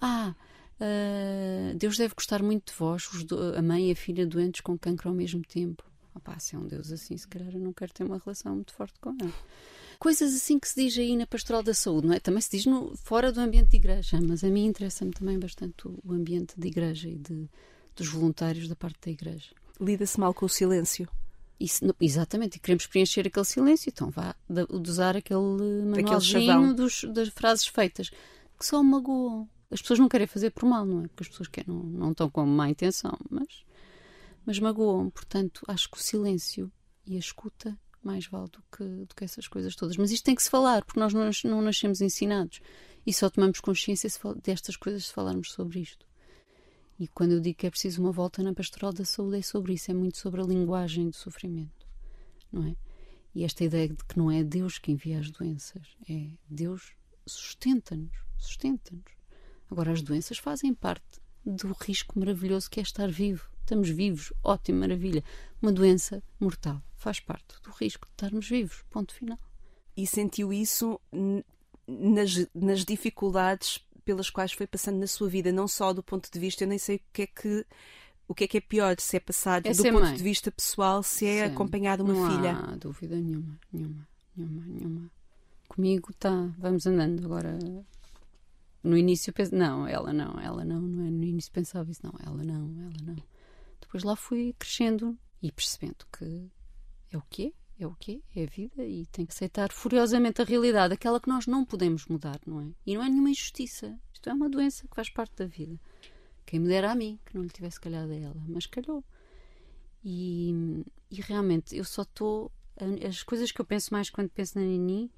Ah, 0.00 0.34
uh, 0.80 1.76
Deus 1.76 1.96
deve 1.96 2.14
gostar 2.14 2.42
muito 2.42 2.72
de 2.72 2.78
vós, 2.78 3.08
a 3.56 3.62
mãe 3.62 3.88
e 3.88 3.92
a 3.92 3.96
filha 3.96 4.26
doentes 4.26 4.60
com 4.60 4.78
cancro 4.78 5.08
ao 5.08 5.14
mesmo 5.14 5.42
tempo. 5.42 5.84
Opá, 6.14 6.38
se 6.38 6.56
é 6.56 6.58
um 6.58 6.66
Deus 6.66 6.90
assim, 6.90 7.16
se 7.16 7.26
calhar 7.26 7.54
eu 7.54 7.60
não 7.60 7.72
quero 7.72 7.92
ter 7.92 8.04
uma 8.04 8.18
relação 8.18 8.54
muito 8.54 8.72
forte 8.72 8.98
com 9.00 9.10
ele. 9.20 9.32
Coisas 9.98 10.34
assim 10.34 10.58
que 10.58 10.68
se 10.68 10.80
diz 10.80 10.96
aí 10.98 11.16
na 11.16 11.26
Pastoral 11.26 11.62
da 11.62 11.74
Saúde, 11.74 12.06
não 12.06 12.14
é? 12.14 12.20
Também 12.20 12.40
se 12.40 12.50
diz 12.50 12.66
no, 12.66 12.96
fora 12.96 13.32
do 13.32 13.40
ambiente 13.40 13.70
de 13.70 13.76
igreja, 13.76 14.20
mas 14.20 14.44
a 14.44 14.48
mim 14.48 14.66
interessa-me 14.66 15.12
também 15.12 15.38
bastante 15.38 15.86
o, 15.86 15.98
o 16.04 16.12
ambiente 16.12 16.54
de 16.56 16.68
igreja 16.68 17.08
e 17.08 17.16
de, 17.16 17.48
dos 17.98 18.08
voluntários 18.08 18.68
da 18.68 18.76
parte 18.76 18.98
da 19.04 19.10
igreja. 19.10 19.50
Lida-se 19.80 20.18
mal 20.18 20.32
com 20.32 20.46
o 20.46 20.48
silêncio. 20.48 21.08
Isso, 21.60 21.84
exatamente, 22.00 22.56
e 22.56 22.60
queremos 22.60 22.86
preencher 22.86 23.26
aquele 23.26 23.44
silêncio, 23.44 23.90
então 23.90 24.10
vá 24.10 24.34
de, 24.48 24.64
de 24.64 24.90
usar 24.90 25.16
aquele 25.16 25.40
manualzinho 25.84 26.72
dos, 26.72 27.02
das 27.12 27.28
frases 27.30 27.66
feitas, 27.66 28.10
que 28.56 28.64
só 28.64 28.80
magoam, 28.80 29.48
As 29.68 29.82
pessoas 29.82 29.98
não 29.98 30.08
querem 30.08 30.28
fazer 30.28 30.50
por 30.50 30.64
mal, 30.68 30.86
não 30.86 31.00
é? 31.00 31.08
Porque 31.08 31.24
as 31.24 31.28
pessoas 31.28 31.48
querem, 31.48 31.74
não, 31.74 31.82
não 31.82 32.10
estão 32.12 32.30
com 32.30 32.46
má 32.46 32.70
intenção, 32.70 33.18
mas, 33.28 33.64
mas 34.46 34.58
magoam. 34.60 35.10
Portanto, 35.10 35.62
acho 35.66 35.90
que 35.90 35.98
o 35.98 36.00
silêncio 36.00 36.70
e 37.04 37.16
a 37.16 37.18
escuta 37.18 37.76
mais 38.04 38.26
vale 38.26 38.48
do 38.50 38.62
que, 38.70 38.84
do 38.84 39.14
que 39.14 39.24
essas 39.24 39.48
coisas 39.48 39.74
todas. 39.74 39.96
Mas 39.96 40.12
isto 40.12 40.24
tem 40.24 40.36
que 40.36 40.42
se 40.42 40.50
falar, 40.50 40.84
porque 40.84 41.00
nós 41.00 41.12
não, 41.12 41.28
não 41.44 41.60
nascemos 41.60 42.00
ensinados. 42.00 42.60
E 43.04 43.12
só 43.12 43.28
tomamos 43.28 43.58
consciência 43.58 44.08
destas 44.42 44.76
coisas 44.76 45.06
se 45.06 45.12
falarmos 45.12 45.52
sobre 45.52 45.80
isto. 45.80 46.06
E 46.98 47.06
quando 47.06 47.32
eu 47.32 47.40
digo 47.40 47.58
que 47.58 47.66
é 47.66 47.70
preciso 47.70 48.02
uma 48.02 48.10
volta 48.10 48.42
na 48.42 48.52
pastoral 48.52 48.92
da 48.92 49.04
saúde, 49.04 49.38
é 49.38 49.42
sobre 49.42 49.74
isso, 49.74 49.90
é 49.90 49.94
muito 49.94 50.18
sobre 50.18 50.40
a 50.40 50.44
linguagem 50.44 51.08
do 51.08 51.16
sofrimento, 51.16 51.86
não 52.50 52.64
é? 52.64 52.76
E 53.34 53.44
esta 53.44 53.62
ideia 53.62 53.88
de 53.88 54.04
que 54.04 54.18
não 54.18 54.30
é 54.30 54.42
Deus 54.42 54.78
que 54.78 54.90
envia 54.90 55.20
as 55.20 55.30
doenças, 55.30 55.96
é 56.08 56.30
Deus 56.48 56.92
sustenta-nos, 57.24 58.16
sustenta-nos. 58.36 59.12
Agora, 59.70 59.92
as 59.92 60.02
doenças 60.02 60.38
fazem 60.38 60.74
parte 60.74 61.20
do 61.44 61.72
risco 61.80 62.18
maravilhoso 62.18 62.68
que 62.68 62.80
é 62.80 62.82
estar 62.82 63.08
vivo. 63.10 63.48
Estamos 63.60 63.90
vivos, 63.90 64.32
ótimo, 64.42 64.80
maravilha. 64.80 65.22
Uma 65.60 65.70
doença 65.70 66.22
mortal 66.40 66.82
faz 66.96 67.20
parte 67.20 67.54
do 67.62 67.70
risco 67.70 68.06
de 68.06 68.12
estarmos 68.12 68.48
vivos, 68.48 68.82
ponto 68.90 69.14
final. 69.14 69.38
E 69.96 70.06
sentiu 70.06 70.52
isso 70.52 71.00
nas, 71.86 72.48
nas 72.54 72.84
dificuldades 72.84 73.80
pelas 74.08 74.30
quais 74.30 74.54
foi 74.54 74.66
passando 74.66 74.98
na 74.98 75.06
sua 75.06 75.28
vida, 75.28 75.52
não 75.52 75.68
só 75.68 75.92
do 75.92 76.02
ponto 76.02 76.32
de 76.32 76.38
vista, 76.38 76.64
eu 76.64 76.68
nem 76.68 76.78
sei 76.78 76.96
o 76.96 77.00
que 77.12 77.22
é 77.22 77.26
que 77.26 77.66
o 78.26 78.34
que 78.34 78.44
é 78.44 78.48
que 78.48 78.56
é 78.56 78.60
pior, 78.62 78.98
se 78.98 79.18
é 79.18 79.20
passar 79.20 79.60
é 79.66 79.70
do 79.70 79.82
ponto 79.82 80.00
mãe. 80.00 80.16
de 80.16 80.22
vista 80.22 80.50
pessoal, 80.50 81.02
se 81.02 81.26
é 81.26 81.46
Sim. 81.46 81.52
acompanhar 81.52 82.00
uma 82.00 82.14
não 82.14 82.30
filha. 82.30 82.54
Não 82.54 82.72
há 82.72 82.76
dúvida 82.76 83.16
nenhuma, 83.16 83.60
nenhuma, 83.70 84.08
nenhuma, 84.34 84.66
nenhuma. 84.66 85.10
Comigo 85.68 86.10
está, 86.10 86.50
vamos 86.56 86.86
andando 86.86 87.22
agora. 87.22 87.58
No 88.82 88.96
início 88.96 89.30
penso, 89.30 89.54
não, 89.54 89.86
ela 89.86 90.10
não, 90.10 90.40
ela 90.40 90.64
não, 90.64 90.80
não 90.80 91.06
é? 91.06 91.10
No 91.10 91.24
início 91.24 91.52
pensava 91.52 91.90
isso, 91.90 92.00
não, 92.02 92.14
ela 92.24 92.42
não, 92.42 92.64
ela 92.80 93.02
não. 93.02 93.16
Depois 93.78 94.04
lá 94.04 94.16
fui 94.16 94.54
crescendo 94.58 95.18
e 95.42 95.52
percebendo 95.52 96.06
que 96.10 96.50
é 97.12 97.18
o 97.18 97.22
que 97.28 97.52
é, 97.78 97.86
o 97.86 97.94
que 97.94 98.22
é, 98.34 98.40
é 98.40 98.44
a 98.44 98.46
vida 98.46 98.84
e 98.84 99.06
tem 99.06 99.24
que 99.24 99.32
aceitar 99.32 99.70
furiosamente 99.72 100.42
a 100.42 100.44
realidade, 100.44 100.94
aquela 100.94 101.20
que 101.20 101.28
nós 101.28 101.46
não 101.46 101.64
podemos 101.64 102.06
mudar, 102.06 102.40
não 102.46 102.60
é? 102.60 102.72
E 102.84 102.94
não 102.94 103.02
é 103.02 103.08
nenhuma 103.08 103.30
injustiça. 103.30 103.98
Isto 104.12 104.30
é 104.30 104.32
uma 104.32 104.48
doença 104.48 104.86
que 104.88 104.94
faz 104.96 105.08
parte 105.08 105.36
da 105.36 105.46
vida. 105.46 105.78
Quem 106.44 106.58
me 106.60 106.68
dera 106.68 106.90
a 106.90 106.94
mim 106.94 107.18
que 107.24 107.36
não 107.36 107.42
lhe 107.42 107.50
tivesse 107.50 107.80
calhado 107.80 108.10
a 108.10 108.16
ela, 108.16 108.42
mas 108.48 108.66
calhou. 108.66 109.04
E, 110.04 110.82
e 111.10 111.20
realmente 111.20 111.76
eu 111.76 111.84
só 111.84 112.02
estou. 112.02 112.50
As 113.06 113.22
coisas 113.22 113.52
que 113.52 113.60
eu 113.60 113.64
penso 113.64 113.92
mais 113.92 114.10
quando 114.10 114.30
penso 114.30 114.58
na 114.58 114.64
Nini, 114.64 115.12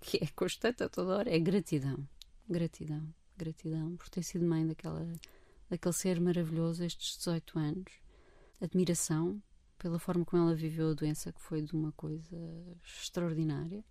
que 0.00 0.18
é 0.18 0.26
constante 0.34 0.82
a 0.82 0.88
toda 0.88 1.16
hora, 1.16 1.30
é 1.30 1.38
gratidão. 1.38 2.06
Gratidão, 2.48 3.06
gratidão 3.36 3.96
por 3.96 4.08
ter 4.08 4.22
sido 4.22 4.44
mãe 4.44 4.66
daquela, 4.66 5.06
daquele 5.68 5.94
ser 5.94 6.20
maravilhoso 6.20 6.84
estes 6.84 7.16
18 7.18 7.58
anos. 7.58 7.92
Admiração 8.60 9.42
pela 9.82 9.98
forma 9.98 10.24
como 10.24 10.44
ela 10.44 10.54
viveu 10.54 10.90
a 10.90 10.94
doença, 10.94 11.32
que 11.32 11.42
foi 11.42 11.60
de 11.60 11.72
uma 11.72 11.90
coisa 11.92 12.38
extraordinária. 12.84 13.84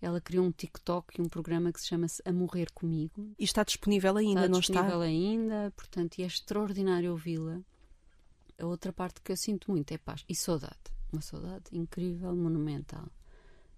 Ela 0.00 0.20
criou 0.20 0.46
um 0.46 0.52
TikTok 0.52 1.18
e 1.18 1.20
um 1.20 1.28
programa 1.28 1.72
que 1.72 1.80
se 1.80 1.88
chama-se 1.88 2.22
A 2.24 2.32
Morrer 2.32 2.70
Comigo. 2.72 3.34
E 3.36 3.42
está 3.42 3.64
disponível 3.64 4.16
ainda, 4.16 4.42
está 4.42 4.48
não 4.48 4.60
está? 4.60 4.72
Está 4.74 4.82
disponível 4.82 5.00
ainda, 5.00 5.72
portanto, 5.72 6.18
e 6.18 6.22
é 6.22 6.26
extraordinário 6.26 7.10
ouvi-la. 7.10 7.60
A 8.56 8.66
outra 8.66 8.92
parte 8.92 9.20
que 9.20 9.32
eu 9.32 9.36
sinto 9.36 9.72
muito 9.72 9.90
é 9.90 9.98
paz 9.98 10.24
e 10.28 10.34
saudade. 10.34 10.78
Uma 11.12 11.20
saudade 11.20 11.64
incrível, 11.72 12.34
monumental. 12.36 13.08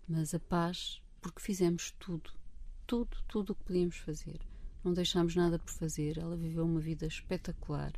Mas 0.06 0.34
a 0.34 0.38
paz, 0.38 1.00
porque 1.22 1.40
fizemos 1.40 1.94
tudo, 1.98 2.30
tudo, 2.86 3.16
tudo 3.26 3.52
o 3.52 3.54
que 3.54 3.64
podíamos 3.64 3.96
fazer. 3.96 4.38
Não 4.84 4.92
deixámos 4.92 5.34
nada 5.34 5.58
por 5.58 5.70
fazer. 5.70 6.18
Ela 6.18 6.36
viveu 6.36 6.66
uma 6.66 6.80
vida 6.80 7.06
espetacular 7.06 7.92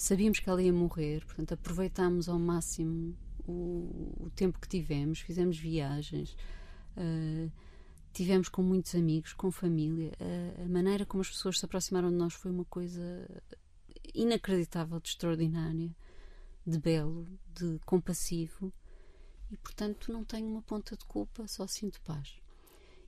sabíamos 0.00 0.40
que 0.40 0.48
ela 0.48 0.62
ia 0.62 0.72
morrer, 0.72 1.24
portanto 1.26 1.52
aproveitámos 1.52 2.28
ao 2.28 2.38
máximo 2.38 3.14
o, 3.46 4.16
o 4.18 4.30
tempo 4.34 4.58
que 4.58 4.66
tivemos, 4.68 5.20
fizemos 5.20 5.58
viagens, 5.58 6.36
uh, 6.96 7.52
tivemos 8.12 8.48
com 8.48 8.62
muitos 8.62 8.94
amigos, 8.94 9.34
com 9.34 9.50
família. 9.50 10.12
Uh, 10.18 10.64
a 10.64 10.68
maneira 10.68 11.04
como 11.04 11.20
as 11.20 11.28
pessoas 11.28 11.58
se 11.58 11.64
aproximaram 11.66 12.10
de 12.10 12.16
nós 12.16 12.32
foi 12.32 12.50
uma 12.50 12.64
coisa 12.64 13.28
inacreditável, 14.14 14.98
de 15.00 15.10
extraordinária, 15.10 15.94
de 16.66 16.78
belo, 16.78 17.26
de 17.54 17.78
compassivo 17.84 18.72
e 19.50 19.56
portanto 19.58 20.12
não 20.12 20.24
tenho 20.24 20.48
uma 20.48 20.62
ponta 20.62 20.96
de 20.96 21.04
culpa, 21.04 21.46
só 21.46 21.66
sinto 21.66 22.00
paz. 22.02 22.40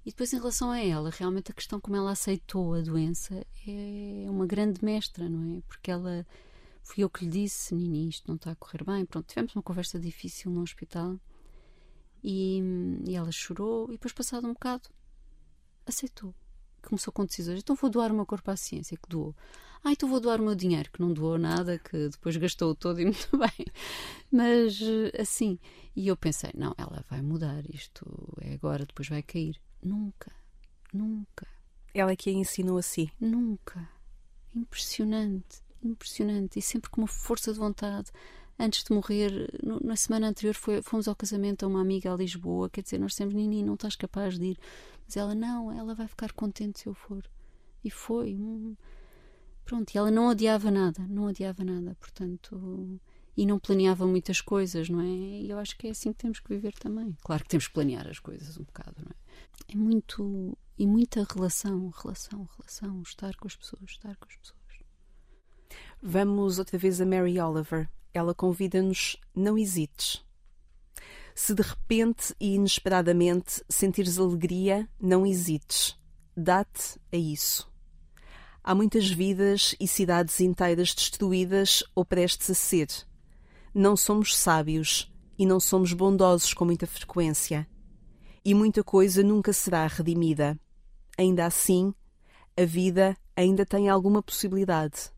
E 0.04 0.10
depois, 0.10 0.32
em 0.32 0.36
relação 0.36 0.72
a 0.72 0.80
ela, 0.80 1.10
realmente 1.10 1.52
a 1.52 1.54
questão 1.54 1.80
como 1.80 1.96
ela 1.96 2.10
aceitou 2.10 2.74
a 2.74 2.80
doença 2.80 3.46
é 3.66 4.26
uma 4.28 4.44
grande 4.46 4.84
mestra, 4.84 5.28
não 5.28 5.56
é? 5.56 5.60
Porque 5.68 5.92
ela 5.92 6.26
Fui 6.82 7.04
eu 7.04 7.10
que 7.10 7.24
lhe 7.24 7.30
disse, 7.30 7.74
Nini, 7.74 8.08
isto 8.08 8.26
não 8.26 8.34
está 8.34 8.50
a 8.50 8.56
correr 8.56 8.84
bem. 8.84 9.06
Pronto, 9.06 9.26
tivemos 9.26 9.54
uma 9.54 9.62
conversa 9.62 9.98
difícil 9.98 10.50
no 10.50 10.62
hospital 10.62 11.18
e, 12.22 12.60
e 13.06 13.14
ela 13.14 13.30
chorou 13.30 13.88
e 13.88 13.92
depois, 13.92 14.12
passado 14.12 14.46
um 14.46 14.52
bocado, 14.52 14.88
aceitou. 15.86 16.34
Começou 16.82 17.12
com 17.12 17.24
decisões. 17.24 17.60
Então 17.60 17.76
vou 17.76 17.88
doar 17.88 18.10
o 18.10 18.14
meu 18.14 18.26
corpo 18.26 18.50
à 18.50 18.56
ciência, 18.56 18.96
que 18.96 19.08
doou. 19.08 19.34
Ah, 19.84 19.92
então 19.92 20.08
vou 20.08 20.20
doar 20.20 20.40
o 20.40 20.44
meu 20.44 20.54
dinheiro, 20.54 20.90
que 20.92 21.00
não 21.00 21.12
doou 21.12 21.38
nada, 21.38 21.78
que 21.78 22.08
depois 22.08 22.36
gastou 22.36 22.74
todo 22.74 23.00
e 23.00 23.04
muito 23.06 23.30
bem. 23.36 23.66
Mas 24.30 24.78
assim, 25.18 25.58
e 25.94 26.08
eu 26.08 26.16
pensei, 26.16 26.50
não, 26.54 26.74
ela 26.76 27.04
vai 27.08 27.22
mudar, 27.22 27.64
isto 27.70 28.06
é 28.40 28.54
agora, 28.54 28.84
depois 28.84 29.08
vai 29.08 29.22
cair. 29.22 29.60
Nunca, 29.82 30.32
nunca. 30.92 31.46
Ela 31.94 32.12
é 32.12 32.16
que 32.16 32.30
a 32.30 32.32
ensinou 32.32 32.78
assim? 32.78 33.10
Nunca. 33.20 33.88
Impressionante 34.54 35.62
impressionante 35.84 36.58
e 36.58 36.62
sempre 36.62 36.90
com 36.90 37.00
uma 37.00 37.08
força 37.08 37.52
de 37.52 37.58
vontade. 37.58 38.10
Antes 38.58 38.84
de 38.84 38.92
morrer, 38.92 39.50
no, 39.62 39.80
na 39.80 39.96
semana 39.96 40.28
anterior, 40.28 40.54
foi, 40.54 40.82
fomos 40.82 41.08
ao 41.08 41.16
casamento 41.16 41.64
a 41.64 41.68
uma 41.68 41.80
amiga 41.80 42.12
a 42.12 42.16
Lisboa. 42.16 42.68
Quer 42.70 42.82
dizer, 42.82 42.98
nós 42.98 43.14
temos 43.14 43.34
Nini, 43.34 43.62
não 43.62 43.74
estás 43.74 43.96
capaz 43.96 44.38
de 44.38 44.46
ir. 44.46 44.58
Mas 45.06 45.16
ela, 45.16 45.34
não, 45.34 45.72
ela 45.72 45.94
vai 45.94 46.06
ficar 46.06 46.32
contente 46.32 46.80
se 46.80 46.86
eu 46.86 46.94
for. 46.94 47.24
E 47.82 47.90
foi. 47.90 48.34
Hum, 48.34 48.76
pronto, 49.64 49.92
e 49.94 49.98
ela 49.98 50.10
não 50.10 50.28
odiava 50.28 50.70
nada, 50.70 51.04
não 51.08 51.24
odiava 51.24 51.64
nada, 51.64 51.96
portanto. 51.98 53.00
E 53.36 53.46
não 53.46 53.58
planeava 53.58 54.06
muitas 54.06 54.40
coisas, 54.40 54.88
não 54.90 55.00
é? 55.00 55.06
E 55.06 55.50
eu 55.50 55.58
acho 55.58 55.76
que 55.76 55.86
é 55.86 55.90
assim 55.90 56.12
que 56.12 56.18
temos 56.18 56.38
que 56.38 56.50
viver 56.50 56.74
também. 56.74 57.16
Claro 57.22 57.42
que 57.42 57.48
temos 57.48 57.66
que 57.66 57.72
planear 57.72 58.06
as 58.06 58.18
coisas 58.18 58.58
um 58.58 58.64
bocado, 58.64 58.96
não 59.02 59.10
é? 59.10 59.72
É 59.72 59.76
muito. 59.76 60.56
E 60.78 60.86
muita 60.86 61.26
relação, 61.34 61.88
relação, 61.88 62.48
relação. 62.56 63.02
Estar 63.02 63.34
com 63.36 63.46
as 63.46 63.56
pessoas, 63.56 63.90
estar 63.90 64.16
com 64.16 64.26
as 64.28 64.36
pessoas. 64.36 64.61
Vamos 66.04 66.58
outra 66.58 66.76
vez 66.76 67.00
a 67.00 67.06
Mary 67.06 67.38
Oliver. 67.38 67.88
Ela 68.12 68.34
convida-nos: 68.34 69.16
não 69.32 69.56
hesites. 69.56 70.20
Se 71.32 71.54
de 71.54 71.62
repente 71.62 72.34
e 72.40 72.56
inesperadamente 72.56 73.62
sentires 73.68 74.18
alegria, 74.18 74.88
não 75.00 75.24
hesites. 75.24 75.96
Dá-te 76.36 76.98
a 77.12 77.16
isso. 77.16 77.70
Há 78.64 78.74
muitas 78.74 79.08
vidas 79.08 79.76
e 79.78 79.86
cidades 79.86 80.40
inteiras 80.40 80.92
destruídas 80.92 81.84
ou 81.94 82.04
prestes 82.04 82.50
a 82.50 82.54
ser. 82.54 82.88
Não 83.72 83.96
somos 83.96 84.36
sábios 84.36 85.08
e 85.38 85.46
não 85.46 85.60
somos 85.60 85.92
bondosos 85.92 86.52
com 86.52 86.64
muita 86.64 86.86
frequência. 86.86 87.64
E 88.44 88.54
muita 88.54 88.82
coisa 88.82 89.22
nunca 89.22 89.52
será 89.52 89.86
redimida. 89.86 90.58
Ainda 91.16 91.46
assim, 91.46 91.94
a 92.56 92.64
vida 92.64 93.16
ainda 93.36 93.64
tem 93.64 93.88
alguma 93.88 94.20
possibilidade. 94.20 95.11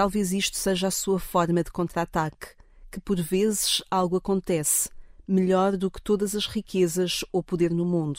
Talvez 0.00 0.32
isto 0.32 0.56
seja 0.56 0.88
a 0.88 0.90
sua 0.90 1.20
forma 1.20 1.62
de 1.62 1.70
contra-ataque, 1.70 2.54
que 2.90 2.98
por 2.98 3.20
vezes 3.20 3.84
algo 3.90 4.16
acontece, 4.16 4.88
melhor 5.28 5.76
do 5.76 5.90
que 5.90 6.00
todas 6.00 6.34
as 6.34 6.46
riquezas 6.46 7.22
ou 7.30 7.42
poder 7.42 7.70
no 7.70 7.84
mundo. 7.84 8.18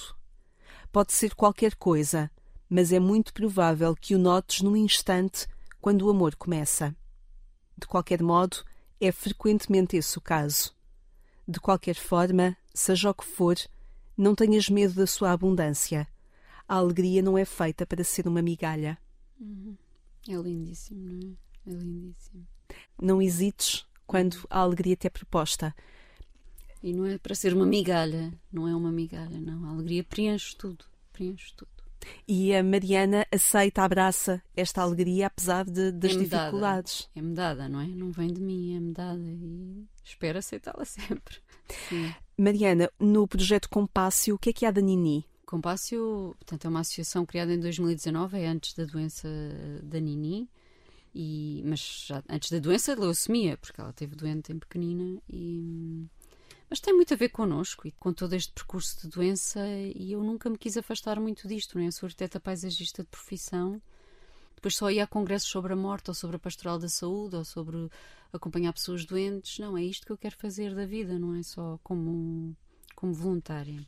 Pode 0.91 1.11
ser 1.11 1.33
qualquer 1.33 1.73
coisa, 1.73 2.29
mas 2.69 2.93
é 2.93 2.99
muito 2.99 3.33
provável 3.33 3.95
que 3.95 4.13
o 4.13 4.19
notes 4.19 4.61
num 4.61 4.75
instante 4.75 5.47
quando 5.81 6.03
o 6.03 6.11
amor 6.11 6.35
começa. 6.35 6.95
De 7.75 7.87
qualquer 7.87 8.21
modo, 8.21 8.63
é 8.99 9.11
frequentemente 9.11 9.97
esse 9.97 10.15
o 10.19 10.21
caso. 10.21 10.75
De 11.47 11.59
qualquer 11.59 11.95
forma, 11.95 12.55
seja 12.75 13.09
o 13.09 13.13
que 13.15 13.25
for, 13.25 13.57
não 14.15 14.35
tenhas 14.35 14.69
medo 14.69 14.93
da 14.93 15.07
sua 15.07 15.31
abundância. 15.31 16.07
A 16.67 16.75
alegria 16.75 17.23
não 17.23 17.39
é 17.39 17.43
feita 17.43 17.87
para 17.87 18.03
ser 18.03 18.27
uma 18.27 18.43
migalha. 18.43 18.99
Uhum. 19.39 19.75
É 20.29 20.35
lindíssimo, 20.35 21.09
não 21.09 21.31
é? 21.31 21.50
É 21.65 21.71
lindíssimo. 21.71 22.47
Não 23.01 23.21
hesites 23.21 23.85
quando 24.05 24.37
a 24.49 24.59
alegria 24.59 24.95
te 24.95 25.07
é 25.07 25.09
proposta. 25.09 25.75
E 26.83 26.93
não 26.93 27.05
é 27.05 27.17
para 27.17 27.35
ser 27.35 27.53
uma 27.53 27.65
migalha, 27.65 28.33
não 28.51 28.67
é 28.67 28.75
uma 28.75 28.91
migalha, 28.91 29.39
não. 29.39 29.65
A 29.65 29.69
alegria 29.71 30.03
preenche 30.03 30.55
tudo, 30.57 30.85
preenche 31.13 31.53
tudo. 31.55 31.69
E 32.27 32.53
a 32.55 32.63
Mariana 32.63 33.25
aceita, 33.31 33.83
abraça 33.83 34.41
esta 34.55 34.81
alegria 34.81 35.27
apesar 35.27 35.65
de, 35.65 35.91
das 35.91 36.11
é 36.11 36.17
dificuldades. 36.17 37.09
É-me 37.15 37.33
dada, 37.33 37.69
não 37.69 37.79
é? 37.79 37.87
Não 37.87 38.11
vem 38.11 38.33
de 38.33 38.41
mim, 38.41 38.75
é-me 38.75 38.91
dada 38.91 39.21
e 39.23 39.85
espero 40.03 40.39
aceitá-la 40.39 40.83
sempre. 40.85 41.37
Sim. 41.87 42.13
Mariana, 42.37 42.89
no 42.99 43.27
projeto 43.27 43.69
Compácio, 43.69 44.35
o 44.35 44.39
que 44.39 44.49
é 44.49 44.53
que 44.53 44.65
há 44.65 44.71
da 44.71 44.81
Nini? 44.81 45.25
Compácio, 45.45 46.35
portanto, 46.39 46.65
é 46.65 46.69
uma 46.69 46.79
associação 46.79 47.25
criada 47.25 47.53
em 47.53 47.59
2019, 47.59 48.39
é 48.39 48.47
antes 48.47 48.73
da 48.73 48.85
doença 48.85 49.27
da 49.83 49.99
Nini, 49.99 50.49
e, 51.13 51.61
mas 51.65 52.05
já 52.07 52.23
antes 52.29 52.51
da 52.51 52.59
doença 52.59 52.95
leucemia, 52.95 53.57
porque 53.57 53.79
ela 53.79 53.93
teve 53.93 54.15
doente 54.15 54.51
em 54.51 54.59
pequenina 54.59 55.21
e 55.29 56.07
mas 56.69 56.79
tem 56.79 56.93
muito 56.93 57.13
a 57.13 57.17
ver 57.17 57.27
connosco 57.29 57.85
e 57.85 57.91
com 57.91 58.13
todo 58.13 58.31
este 58.33 58.53
percurso 58.53 59.01
de 59.01 59.09
doença 59.09 59.59
e 59.93 60.13
eu 60.13 60.23
nunca 60.23 60.49
me 60.49 60.57
quis 60.57 60.77
afastar 60.77 61.19
muito 61.19 61.45
disto, 61.45 61.77
não 61.77 61.83
é? 61.83 61.87
Eu 61.87 61.91
sou 61.91 62.07
arquiteta 62.07 62.39
paisagista 62.39 63.03
de 63.03 63.09
profissão, 63.09 63.81
depois 64.55 64.77
só 64.77 64.89
ia 64.89 65.03
a 65.03 65.07
congressos 65.07 65.49
sobre 65.49 65.73
a 65.73 65.75
morte 65.75 66.09
ou 66.09 66.13
sobre 66.13 66.37
a 66.37 66.39
pastoral 66.39 66.79
da 66.79 66.87
saúde 66.87 67.35
ou 67.35 67.43
sobre 67.43 67.89
acompanhar 68.31 68.71
pessoas 68.71 69.03
doentes. 69.05 69.59
Não, 69.59 69.77
é 69.77 69.83
isto 69.83 70.05
que 70.05 70.11
eu 70.13 70.17
quero 70.17 70.37
fazer 70.37 70.73
da 70.73 70.85
vida, 70.85 71.19
não 71.19 71.35
é 71.35 71.43
só 71.43 71.77
como, 71.83 72.55
como 72.95 73.11
voluntária. 73.11 73.85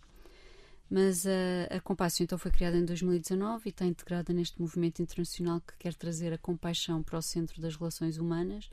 Mas 0.93 1.25
a, 1.25 1.31
a 1.71 2.21
então 2.21 2.37
foi 2.37 2.51
criada 2.51 2.77
em 2.77 2.85
2019 2.85 3.63
e 3.65 3.69
está 3.69 3.83
integrada 3.83 4.31
neste 4.31 4.61
movimento 4.61 5.01
internacional 5.01 5.59
que 5.59 5.73
quer 5.79 5.95
trazer 5.95 6.31
a 6.31 6.37
compaixão 6.37 7.01
para 7.01 7.17
o 7.17 7.21
centro 7.21 7.59
das 7.59 7.75
relações 7.75 8.19
humanas, 8.19 8.69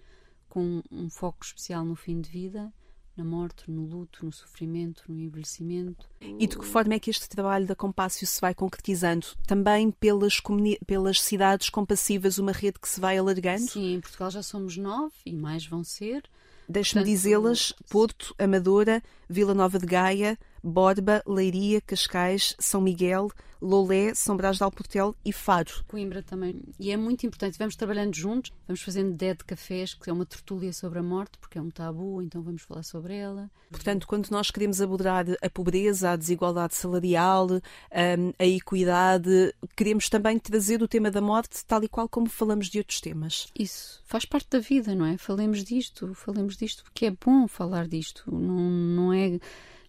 com 0.47 0.83
um 0.93 1.09
foco 1.09 1.43
especial 1.43 1.83
no 1.83 1.97
fim 1.97 2.21
de 2.21 2.29
vida 2.29 2.71
na 3.17 3.25
morte, 3.25 3.71
no 3.71 3.87
luto, 3.87 4.25
no 4.25 4.33
sofrimento, 4.33 5.03
no 5.09 5.19
envelhecimento. 5.19 6.09
E 6.21 6.47
de 6.47 6.59
que 6.59 6.65
forma 6.65 6.95
é 6.95 6.99
que 6.99 7.11
este 7.11 7.29
trabalho 7.29 7.67
da 7.67 7.75
Compácio 7.75 8.27
se 8.27 8.41
vai 8.41 8.55
concretizando? 8.55 9.27
Também 9.47 9.91
pelas, 9.91 10.41
pelas 10.87 11.23
cidades 11.23 11.71
compassivas, 11.71 12.39
uma 12.39 12.53
rede 12.53 12.79
que 12.79 12.89
se 12.89 13.01
vai 13.01 13.19
alargando? 13.19 13.71
Sim, 13.71 13.95
em 13.95 14.01
Portugal 14.01 14.31
já 14.31 14.43
somos 14.43 14.77
nove 14.77 15.15
e 15.25 15.33
mais 15.33 15.67
vão 15.67 15.83
ser. 15.83 16.23
Deixe-me 16.69 17.05
dizê-las: 17.05 17.75
Porto, 17.91 18.35
Amadora, 18.39 19.03
Vila 19.29 19.55
Nova 19.55 19.79
de 19.79 19.87
Gaia, 19.87 20.39
Borba, 20.63 21.23
Leiria, 21.27 21.81
Cascais, 21.81 22.55
São 22.59 22.81
Miguel, 22.81 23.31
Lolé, 23.61 24.15
São 24.15 24.37
Brás 24.37 24.57
de 24.57 24.63
Alportel 24.63 25.15
e 25.25 25.33
Faro. 25.33 25.85
Coimbra 25.87 26.23
também. 26.23 26.63
E 26.79 26.91
é 26.91 26.97
muito 26.97 27.27
importante, 27.27 27.59
vamos 27.59 27.77
trabalhando 27.77 28.15
juntos, 28.15 28.53
vamos 28.67 28.81
fazendo 28.81 29.13
dead 29.13 29.39
cafés, 29.47 29.95
que 29.95 30.09
é 30.09 30.13
uma 30.13 30.25
tertúlia 30.25 30.73
sobre 30.73 30.99
a 30.99 31.03
morte, 31.03 31.39
porque 31.39 31.59
é 31.59 31.63
um 31.63 31.71
tabu, 31.71 32.23
então 32.23 32.43
vamos 32.43 32.63
falar 32.63 32.83
sobre 32.83 33.15
ela. 33.17 33.51
Portanto, 33.71 34.07
quando 34.07 34.31
nós 34.31 34.51
queremos 34.51 34.81
abordar 34.81 35.27
a 35.43 35.51
pobreza, 35.51 36.11
a 36.11 36.17
desigualdade 36.17 36.75
salarial, 36.75 37.49
hum, 37.51 38.33
a 38.39 38.47
equidade, 38.47 39.55
queremos 39.77 40.09
também 40.09 40.39
trazer 40.39 40.83
o 40.83 40.89
tema 40.89 41.11
da 41.11 41.21
morte 41.21 41.65
tal 41.67 41.85
e 41.85 41.89
qual 41.89 42.09
como 42.09 42.29
falamos 42.29 42.69
de 42.69 42.79
outros 42.79 43.01
temas. 43.01 43.49
Isso, 43.59 44.03
faz 44.07 44.25
parte 44.25 44.49
da 44.51 44.59
vida, 44.59 44.95
não 44.95 45.05
é? 45.05 45.19
Falemos 45.19 45.63
disto, 45.63 46.15
falemos 46.15 46.57
disto, 46.57 46.83
porque 46.85 47.07
é 47.07 47.11
bom 47.11 47.47
falar 47.47 47.87
disto, 47.87 48.25
não, 48.27 48.71
não 48.71 49.13
é 49.13 49.39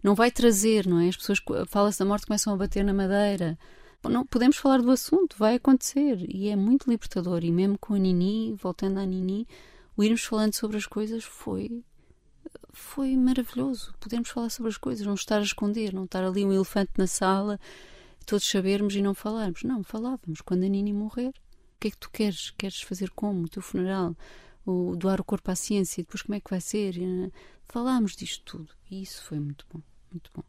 não 0.03 0.15
vai 0.15 0.31
trazer, 0.31 0.87
não 0.87 0.99
é? 0.99 1.09
As 1.09 1.17
pessoas 1.17 1.39
fala-se 1.67 1.99
da 1.99 2.05
morte 2.05 2.25
começam 2.25 2.53
a 2.53 2.57
bater 2.57 2.83
na 2.83 2.93
madeira. 2.93 3.57
Não 4.03 4.25
podemos 4.25 4.57
falar 4.57 4.81
do 4.81 4.89
assunto, 4.89 5.35
vai 5.37 5.55
acontecer 5.55 6.25
e 6.27 6.49
é 6.49 6.55
muito 6.55 6.89
libertador. 6.89 7.43
E 7.43 7.51
mesmo 7.51 7.77
com 7.77 7.93
a 7.93 7.99
Nini, 7.99 8.53
voltando 8.53 8.99
à 8.99 9.05
Nini, 9.05 9.47
o 9.95 10.03
irmos 10.03 10.23
falando 10.23 10.53
sobre 10.55 10.77
as 10.77 10.87
coisas 10.87 11.23
foi 11.23 11.83
foi 12.73 13.15
maravilhoso. 13.15 13.93
Podemos 13.99 14.29
falar 14.29 14.49
sobre 14.49 14.69
as 14.69 14.77
coisas, 14.77 15.05
não 15.05 15.13
estar 15.13 15.37
a 15.37 15.43
esconder, 15.43 15.93
não 15.93 16.05
estar 16.05 16.23
ali 16.23 16.43
um 16.43 16.53
elefante 16.53 16.91
na 16.97 17.05
sala, 17.05 17.59
todos 18.25 18.49
sabermos 18.49 18.95
e 18.95 19.01
não 19.01 19.13
falarmos. 19.13 19.63
Não, 19.63 19.83
falávamos. 19.83 20.41
Quando 20.41 20.63
a 20.63 20.67
Nini 20.67 20.93
morrer, 20.93 21.29
o 21.29 21.79
que 21.79 21.89
é 21.89 21.91
que 21.91 21.97
tu 21.97 22.09
queres? 22.09 22.49
Queres 22.51 22.81
fazer 22.81 23.11
como? 23.11 23.43
O 23.43 23.49
teu 23.49 23.61
funeral? 23.61 24.15
O, 24.65 24.95
doar 24.95 25.21
o 25.21 25.23
corpo 25.23 25.51
à 25.51 25.55
ciência? 25.55 26.03
Depois 26.03 26.23
como 26.23 26.35
é 26.35 26.39
que 26.39 26.49
vai 26.49 26.61
ser? 26.61 26.95
Falámos 27.65 28.15
disto 28.15 28.43
tudo 28.45 28.69
e 28.89 29.01
isso 29.01 29.23
foi 29.23 29.39
muito 29.39 29.65
bom 29.71 29.81
muito 30.11 30.29
bom. 30.33 30.43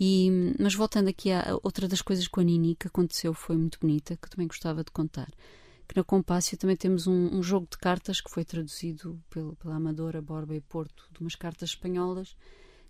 E, 0.00 0.54
mas 0.58 0.74
voltando 0.74 1.08
aqui 1.08 1.30
a 1.30 1.58
outra 1.62 1.86
das 1.86 2.02
coisas 2.02 2.26
com 2.26 2.40
a 2.40 2.42
Nini 2.42 2.74
que 2.74 2.88
aconteceu 2.88 3.32
foi 3.32 3.56
muito 3.56 3.78
bonita, 3.78 4.16
que 4.16 4.28
também 4.28 4.48
gostava 4.48 4.82
de 4.82 4.90
contar. 4.90 5.30
Que 5.86 5.96
na 5.96 6.02
Compácio 6.02 6.56
também 6.56 6.76
temos 6.76 7.06
um, 7.06 7.36
um 7.36 7.42
jogo 7.42 7.68
de 7.70 7.76
cartas 7.78 8.20
que 8.20 8.30
foi 8.30 8.44
traduzido 8.44 9.22
pelo, 9.30 9.54
pela 9.56 9.76
Amadora, 9.76 10.20
Borba 10.20 10.54
e 10.54 10.60
Porto, 10.60 11.08
de 11.12 11.20
umas 11.20 11.34
cartas 11.34 11.70
espanholas, 11.70 12.36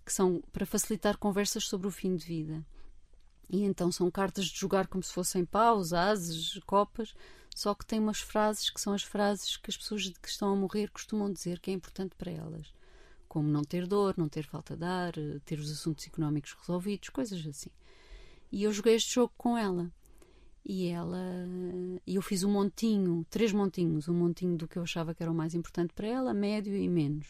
que 0.05 0.11
são 0.11 0.41
para 0.51 0.65
facilitar 0.65 1.17
conversas 1.17 1.65
sobre 1.65 1.87
o 1.87 1.91
fim 1.91 2.15
de 2.15 2.25
vida. 2.25 2.65
E 3.49 3.63
então 3.63 3.91
são 3.91 4.09
cartas 4.09 4.45
de 4.45 4.59
jogar 4.59 4.87
como 4.87 5.03
se 5.03 5.13
fossem 5.13 5.45
paus, 5.45 5.93
ases, 5.93 6.59
copas, 6.65 7.13
só 7.55 7.75
que 7.75 7.85
tem 7.85 7.99
umas 7.99 8.21
frases 8.21 8.69
que 8.71 8.81
são 8.81 8.93
as 8.93 9.03
frases 9.03 9.57
que 9.57 9.69
as 9.69 9.77
pessoas 9.77 10.07
que 10.07 10.27
estão 10.27 10.51
a 10.51 10.55
morrer 10.55 10.89
costumam 10.89 11.31
dizer 11.31 11.59
que 11.59 11.69
é 11.69 11.73
importante 11.73 12.15
para 12.15 12.31
elas 12.31 12.73
como 13.33 13.49
não 13.49 13.63
ter 13.63 13.87
dor, 13.87 14.13
não 14.15 14.29
ter 14.29 14.45
falta 14.45 14.77
de 14.77 14.85
ar, 14.85 15.17
eh, 15.17 15.39
ter 15.43 15.57
os 15.57 15.71
assuntos 15.71 16.05
económicos 16.05 16.53
resolvidos, 16.53 17.09
coisas 17.09 17.43
assim. 17.47 17.71
E 18.51 18.61
eu 18.61 18.71
joguei 18.71 18.93
este 18.93 19.15
jogo 19.15 19.33
com 19.35 19.57
ela. 19.57 19.91
E 20.63 20.85
ela. 20.85 21.17
E 22.05 22.13
eu 22.13 22.21
fiz 22.21 22.43
um 22.43 22.51
montinho, 22.51 23.25
três 23.31 23.51
montinhos, 23.51 24.07
um 24.07 24.13
montinho 24.13 24.55
do 24.55 24.67
que 24.67 24.77
eu 24.77 24.83
achava 24.83 25.15
que 25.15 25.23
era 25.23 25.31
o 25.31 25.35
mais 25.35 25.55
importante 25.55 25.93
para 25.95 26.07
ela, 26.07 26.31
médio 26.31 26.75
e 26.75 26.87
menos. 26.87 27.27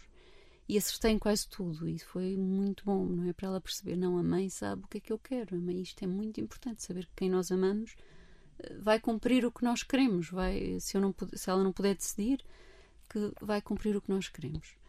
E 0.68 0.78
acertei 0.78 1.12
em 1.12 1.18
quase 1.18 1.48
tudo. 1.48 1.88
E 1.88 1.98
foi 1.98 2.36
muito 2.36 2.84
bom, 2.84 3.06
não 3.06 3.30
é? 3.30 3.32
Para 3.32 3.48
ela 3.48 3.62
perceber, 3.62 3.96
não, 3.96 4.18
a 4.18 4.24
mãe 4.24 4.50
sabe 4.50 4.84
o 4.84 4.88
que 4.90 4.98
é 4.98 5.02
que 5.02 5.14
eu 5.14 5.18
quero. 5.18 5.56
A 5.56 5.60
mãe, 5.60 5.82
isto 5.82 6.04
é 6.04 6.08
muito 6.08 6.42
importante, 6.42 6.84
saber 6.84 7.06
que 7.06 7.14
quem 7.16 7.30
nós 7.30 7.50
amamos 7.50 7.96
eh, 8.60 8.76
vai 8.82 9.00
cumprir 9.00 9.46
o 9.46 9.52
que 9.54 9.64
nós 9.64 9.84
queremos. 9.84 10.30
Vai, 10.30 10.78
se, 10.82 10.98
eu 10.98 11.02
não, 11.02 11.16
se 11.34 11.50
ela 11.50 11.64
não 11.64 11.72
puder 11.72 11.96
decidir, 11.96 12.44
que 13.10 13.32
vai 13.42 13.62
cumprir 13.62 13.96
o 13.96 14.02
que 14.02 14.10
nós 14.10 14.28
queremos. 14.28 14.83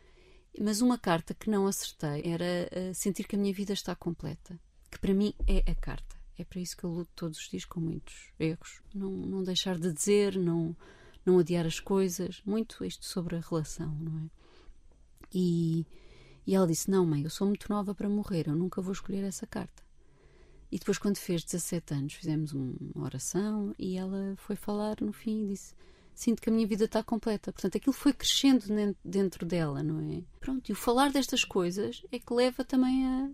Mas 0.60 0.80
uma 0.80 0.96
carta 0.96 1.34
que 1.34 1.50
não 1.50 1.66
acertei 1.66 2.22
era 2.24 2.68
uh, 2.72 2.94
sentir 2.94 3.26
que 3.26 3.34
a 3.34 3.38
minha 3.38 3.52
vida 3.52 3.72
está 3.72 3.94
completa. 3.94 4.58
Que 4.90 4.98
para 4.98 5.12
mim 5.12 5.34
é 5.46 5.58
a 5.70 5.74
carta. 5.74 6.14
É 6.38 6.44
para 6.44 6.60
isso 6.60 6.76
que 6.76 6.84
eu 6.84 6.90
luto 6.90 7.10
todos 7.14 7.38
os 7.38 7.48
dias 7.48 7.64
com 7.64 7.80
muitos 7.80 8.32
erros. 8.38 8.80
Não, 8.94 9.10
não 9.10 9.42
deixar 9.42 9.78
de 9.78 9.92
dizer, 9.92 10.36
não, 10.36 10.76
não 11.24 11.38
adiar 11.38 11.66
as 11.66 11.80
coisas. 11.80 12.40
Muito 12.44 12.84
isto 12.84 13.04
sobre 13.04 13.36
a 13.36 13.40
relação, 13.40 13.94
não 14.00 14.18
é? 14.20 14.30
E, 15.32 15.86
e 16.46 16.54
ela 16.54 16.66
disse: 16.66 16.90
Não, 16.90 17.04
mãe, 17.04 17.22
eu 17.22 17.30
sou 17.30 17.46
muito 17.46 17.68
nova 17.68 17.94
para 17.94 18.08
morrer, 18.08 18.46
eu 18.46 18.54
nunca 18.54 18.80
vou 18.80 18.92
escolher 18.92 19.24
essa 19.24 19.46
carta. 19.46 19.82
E 20.70 20.78
depois, 20.78 20.98
quando 20.98 21.18
fez 21.18 21.44
17 21.44 21.94
anos, 21.94 22.14
fizemos 22.14 22.52
uma 22.52 23.04
oração 23.04 23.74
e 23.78 23.96
ela 23.96 24.34
foi 24.36 24.56
falar 24.56 24.96
no 25.00 25.12
fim 25.12 25.44
e 25.44 25.48
disse: 25.48 25.74
sinto 26.14 26.40
que 26.40 26.48
a 26.48 26.52
minha 26.52 26.66
vida 26.66 26.84
está 26.84 27.02
completa. 27.02 27.52
Portanto, 27.52 27.76
aquilo 27.76 27.92
foi 27.92 28.12
crescendo 28.12 28.64
dentro 29.04 29.44
dela, 29.44 29.82
não 29.82 30.00
é? 30.12 30.22
Pronto, 30.40 30.68
e 30.68 30.72
o 30.72 30.76
falar 30.76 31.10
destas 31.10 31.44
coisas 31.44 32.02
é 32.10 32.18
que 32.18 32.32
leva 32.32 32.64
também 32.64 33.06
a 33.06 33.30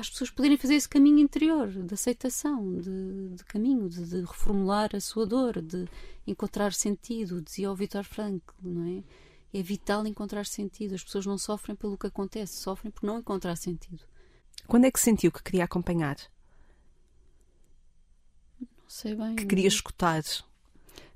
as 0.00 0.08
pessoas 0.08 0.30
poderem 0.30 0.56
fazer 0.56 0.74
esse 0.74 0.88
caminho 0.88 1.18
interior 1.18 1.68
de 1.68 1.92
aceitação, 1.92 2.78
de, 2.78 3.34
de 3.34 3.44
caminho, 3.44 3.88
de, 3.88 4.04
de, 4.04 4.20
reformular 4.22 4.90
a 4.94 5.00
sua 5.00 5.26
dor, 5.26 5.60
de 5.60 5.86
encontrar 6.26 6.72
sentido, 6.72 7.42
dizia 7.42 7.70
o 7.70 7.74
Vitor 7.74 8.02
Frankl, 8.04 8.54
não 8.62 8.98
é? 8.98 9.04
É 9.52 9.62
vital 9.62 10.06
encontrar 10.06 10.46
sentido. 10.46 10.94
As 10.94 11.02
pessoas 11.02 11.26
não 11.26 11.36
sofrem 11.36 11.76
pelo 11.76 11.98
que 11.98 12.06
acontece, 12.06 12.56
sofrem 12.56 12.90
por 12.90 13.04
não 13.04 13.18
encontrar 13.18 13.56
sentido. 13.56 14.04
Quando 14.66 14.84
é 14.84 14.90
que 14.90 15.00
sentiu 15.00 15.32
que 15.32 15.42
queria 15.42 15.64
acompanhar? 15.64 16.16
Não 18.60 18.68
sei 18.88 19.14
bem. 19.14 19.34
Que 19.34 19.44
queria 19.44 19.66
escutar? 19.68 20.22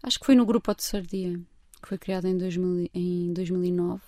Acho 0.05 0.21
que 0.21 0.27
foi 0.27 0.35
no 0.35 0.45
Grupo 0.45 0.75
de 0.75 0.85
Sardia, 0.85 1.41
que 1.81 1.89
foi 1.89 1.97
criado 1.97 2.29
em, 2.29 2.37
2000, 2.37 2.91
em 2.93 3.33
2009 3.33 4.03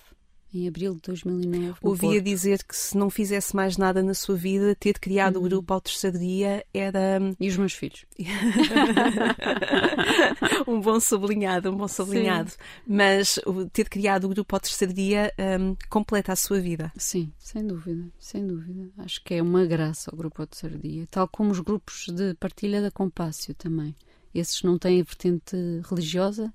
em 0.52 0.68
abril 0.68 0.94
de 0.94 1.00
2009. 1.02 1.78
Ouvia 1.82 2.10
Porto. 2.10 2.24
dizer 2.24 2.64
que 2.64 2.76
se 2.76 2.96
não 2.96 3.10
fizesse 3.10 3.56
mais 3.56 3.76
nada 3.76 4.02
na 4.02 4.14
sua 4.14 4.36
vida, 4.36 4.74
ter 4.74 4.98
criado 4.98 5.36
hum. 5.36 5.40
o 5.40 5.42
grupo 5.42 5.72
ao 5.72 5.80
terceiro 5.80 6.18
dia 6.18 6.64
era. 6.72 7.18
E 7.38 7.48
os 7.48 7.56
meus 7.56 7.72
filhos. 7.72 8.04
um 10.68 10.80
bom 10.80 11.00
sublinhado, 11.00 11.70
um 11.70 11.76
bom 11.76 11.88
sublinhado. 11.88 12.50
Sim. 12.50 12.56
Mas 12.86 13.40
ter 13.72 13.88
criado 13.88 14.24
o 14.24 14.28
grupo 14.28 14.54
ao 14.54 14.60
terceiro 14.60 14.92
dia 14.92 15.32
um, 15.60 15.74
completa 15.88 16.32
a 16.32 16.36
sua 16.36 16.60
vida. 16.60 16.92
Sim, 16.96 17.32
sem 17.38 17.66
dúvida, 17.66 18.04
sem 18.18 18.46
dúvida. 18.46 18.90
Acho 18.98 19.22
que 19.24 19.34
é 19.34 19.42
uma 19.42 19.64
graça 19.64 20.10
o 20.12 20.16
grupo 20.16 20.42
ao 20.42 20.46
terceiro 20.46 20.78
dia, 20.78 21.06
tal 21.10 21.26
como 21.26 21.50
os 21.50 21.60
grupos 21.60 22.06
de 22.14 22.34
partilha 22.34 22.82
da 22.82 22.90
Compácio 22.90 23.54
também. 23.54 23.96
Esses 24.38 24.62
não 24.62 24.78
têm 24.78 25.02
vertente 25.02 25.56
religiosa, 25.88 26.52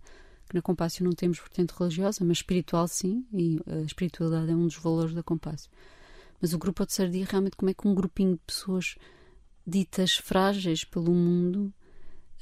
que 0.48 0.56
na 0.56 0.62
Compácio 0.62 1.04
não 1.04 1.13
temos 1.13 1.39
vertente 1.39 1.74
religiosa, 1.78 2.24
mas 2.24 2.38
espiritual 2.38 2.88
sim, 2.88 3.26
e 3.34 3.60
a 3.65 3.82
espiritualidade 3.82 4.52
é 4.52 4.56
um 4.56 4.67
dos 4.67 4.78
valores 4.78 5.13
da 5.13 5.24
Compácio. 5.24 5.70
Mas 6.41 6.54
o 6.54 6.58
grupo 6.58 6.86
de 6.86 6.94
Sardia 6.94 7.26
realmente 7.30 7.56
como 7.56 7.70
é 7.70 7.74
que 7.74 7.88
um 7.88 7.94
grupinho 7.94 8.34
de 8.34 8.41
pessoas 8.46 8.96
ditas 9.65 10.17
frágeis 10.17 10.84
pelo 10.84 11.13
mundo 11.13 11.74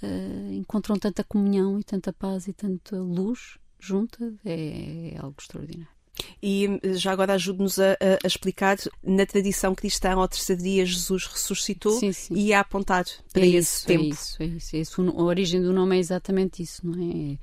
uh, 0.01 0.53
encontram 0.53 0.97
tanta 0.97 1.23
comunhão 1.23 1.79
e 1.79 1.83
tanta 1.83 2.13
paz 2.13 2.47
e 2.47 2.53
tanta 2.53 2.97
luz 2.97 3.57
junta 3.79 4.33
é, 4.45 5.13
é 5.13 5.17
algo 5.19 5.35
extraordinário. 5.39 5.98
E 6.41 6.79
já 6.95 7.11
agora 7.11 7.33
ajude-nos 7.33 7.79
a, 7.79 7.93
a, 8.23 8.27
explicar, 8.27 8.77
na 9.03 9.25
tradição 9.25 9.75
cristã, 9.75 10.13
ao 10.13 10.27
terceiro 10.27 10.61
dia 10.61 10.85
Jesus 10.85 11.25
ressuscitou 11.25 11.99
sim, 11.99 12.11
sim. 12.11 12.33
e 12.33 12.53
a 12.53 12.61
apontar 12.61 13.05
para 13.33 13.43
é 13.43 13.47
esse 13.47 13.57
isso, 13.57 13.87
tempo. 13.87 14.03
É 14.03 14.07
isso, 14.07 14.43
é 14.43 14.45
isso, 14.45 14.75
é 14.75 14.79
isso. 14.79 15.01
A 15.01 15.23
origem 15.23 15.61
do 15.61 15.73
nome 15.73 15.97
é 15.97 15.99
exatamente 15.99 16.63
isso, 16.63 16.85
não 16.85 16.93
é? 17.01 17.37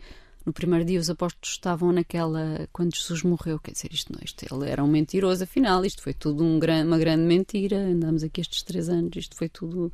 No 0.47 0.53
primeiro 0.53 0.85
dia 0.85 1.01
os 1.01 1.11
apóstolos 1.11 1.51
estavam 1.51 1.91
naquela, 1.91 2.69
quando 2.73 2.95
Jesus 2.95 3.25
morreu, 3.25 3.59
quer 3.59 3.73
dizer, 3.73 3.93
isto 3.93 4.13
não, 4.13 4.21
isto, 4.25 4.47
ele 4.49 4.71
era 4.71 4.83
um 4.83 4.87
mentiroso, 4.87 5.43
afinal, 5.43 5.85
isto 5.85 6.01
foi 6.01 6.15
tudo 6.15 6.45
um 6.45 6.61
gran, 6.61 6.85
uma 6.87 6.99
grande 6.99 7.25
mentira, 7.25 7.77
andámos 7.77 8.23
aqui 8.23 8.41
estes 8.41 8.63
três 8.63 8.89
anos, 8.89 9.17
isto 9.17 9.35
foi 9.35 9.49
tudo, 9.49 9.93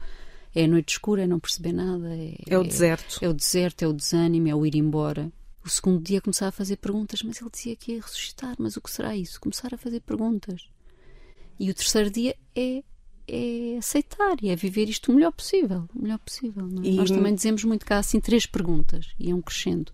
É 0.55 0.65
a 0.65 0.69
noite 0.69 0.91
escura, 0.91 1.23
é 1.23 1.27
não 1.27 1.41
perceber 1.41 1.73
nada. 1.73 2.15
É, 2.15 2.37
é 2.47 2.59
o 2.59 2.63
deserto. 2.63 3.19
É, 3.23 3.25
é, 3.25 3.29
o 3.31 3.33
deserto, 3.33 3.83
é 3.83 3.89
o 3.89 3.95
desânimo, 3.95 4.49
é 4.49 4.55
o 4.55 4.67
ir 4.67 4.77
embora. 4.77 5.33
O 5.65 5.69
segundo 5.69 6.03
dia 6.03 6.21
começava 6.21 6.49
a 6.49 6.53
fazer 6.53 6.77
perguntas, 6.77 7.23
mas 7.23 7.41
ele 7.41 7.51
dizia 7.51 7.77
que 7.77 7.93
ia 7.93 8.01
ressuscitar, 8.01 8.57
mas 8.59 8.77
o 8.77 8.81
que 8.81 8.91
será 8.91 9.17
isso? 9.17 9.41
Começar 9.41 9.73
a 9.73 9.79
fazer 9.79 10.01
perguntas. 10.01 10.69
E 11.59 11.71
o 11.71 11.75
terceiro 11.75 12.11
dia 12.11 12.37
é, 12.57 12.83
é 13.29 13.77
aceitar 13.79 14.37
e 14.43 14.49
é 14.49 14.57
viver 14.57 14.89
isto 14.89 15.13
o 15.13 15.15
melhor 15.15 15.33
possível. 15.33 15.89
O 15.95 16.03
melhor 16.03 16.19
possível. 16.19 16.67
É? 16.83 16.87
E... 16.87 16.97
Nós 16.97 17.11
também 17.11 17.35
dizemos 17.35 17.63
muito 17.65 17.91
há 17.93 17.99
assim 17.99 18.21
três 18.21 18.47
perguntas 18.47 19.15
e 19.19 19.31
é 19.31 19.35
um 19.35 19.41
crescendo. 19.41 19.93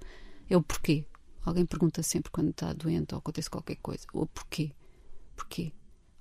É 0.49 0.57
o 0.57 0.63
porquê. 0.63 1.05
Alguém 1.45 1.67
pergunta 1.67 2.03
sempre 2.03 2.31
quando 2.31 2.51
está 2.51 2.73
doente 2.73 3.15
ou 3.15 3.19
acontece 3.19 3.51
qualquer 3.51 3.77
coisa. 3.77 4.07
O 4.13 4.27
porquê. 4.27 4.73
Porquê? 5.37 5.73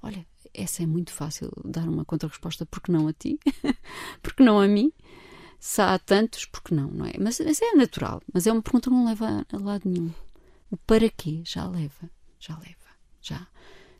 Olha, 0.01 0.25
essa 0.53 0.83
é 0.83 0.86
muito 0.86 1.12
fácil 1.12 1.51
dar 1.65 1.88
uma 1.88 2.05
contra-resposta, 2.05 2.65
porque 2.65 2.91
não 2.91 3.07
a 3.07 3.13
ti? 3.13 3.39
porque 4.21 4.43
não 4.43 4.60
a 4.60 4.67
mim? 4.67 4.91
Se 5.59 5.81
há 5.81 5.97
tantos, 5.97 6.45
porque 6.45 6.73
não, 6.73 6.89
não 6.89 7.05
é? 7.05 7.13
Mas, 7.19 7.39
mas, 7.39 7.61
é 7.61 7.71
natural, 7.73 8.21
mas 8.31 8.45
é 8.45 8.51
uma 8.51 8.61
pergunta 8.61 8.89
que 8.89 8.95
não 8.95 9.05
leva 9.05 9.45
a 9.51 9.57
lado 9.57 9.89
nenhum. 9.89 10.11
O 10.69 10.77
para 10.77 11.09
quê 11.09 11.41
já 11.43 11.67
leva, 11.67 12.09
já 12.39 12.57
leva, 12.57 12.75
já. 13.21 13.47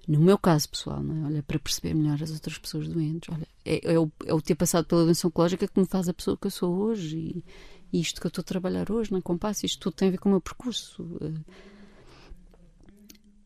No 0.07 0.19
meu 0.19 0.37
caso 0.37 0.69
pessoal, 0.69 1.01
não 1.01 1.25
é? 1.25 1.27
olha, 1.27 1.43
para 1.43 1.59
perceber 1.59 1.93
melhor 1.93 2.21
as 2.21 2.31
outras 2.31 2.57
pessoas 2.57 2.87
doentes, 2.87 3.29
olha, 3.33 3.47
é, 3.65 3.93
é, 3.93 3.99
o, 3.99 4.09
é 4.25 4.33
o 4.33 4.41
ter 4.41 4.55
passado 4.55 4.85
pela 4.85 5.03
doença 5.03 5.27
oncológica 5.27 5.67
que 5.67 5.79
me 5.79 5.85
faz 5.85 6.07
a 6.07 6.13
pessoa 6.13 6.37
que 6.37 6.47
eu 6.47 6.51
sou 6.51 6.73
hoje 6.77 7.17
e, 7.17 7.45
e 7.91 7.99
isto 7.99 8.21
que 8.21 8.27
eu 8.27 8.29
estou 8.29 8.41
a 8.41 8.45
trabalhar 8.45 8.89
hoje 8.91 9.11
na 9.11 9.21
Compasso, 9.21 9.65
isto 9.65 9.79
tudo 9.79 9.95
tem 9.95 10.07
a 10.07 10.11
ver 10.11 10.17
com 10.17 10.29
o 10.29 10.31
meu 10.33 10.41
percurso. 10.41 11.03
Uh, 11.03 11.43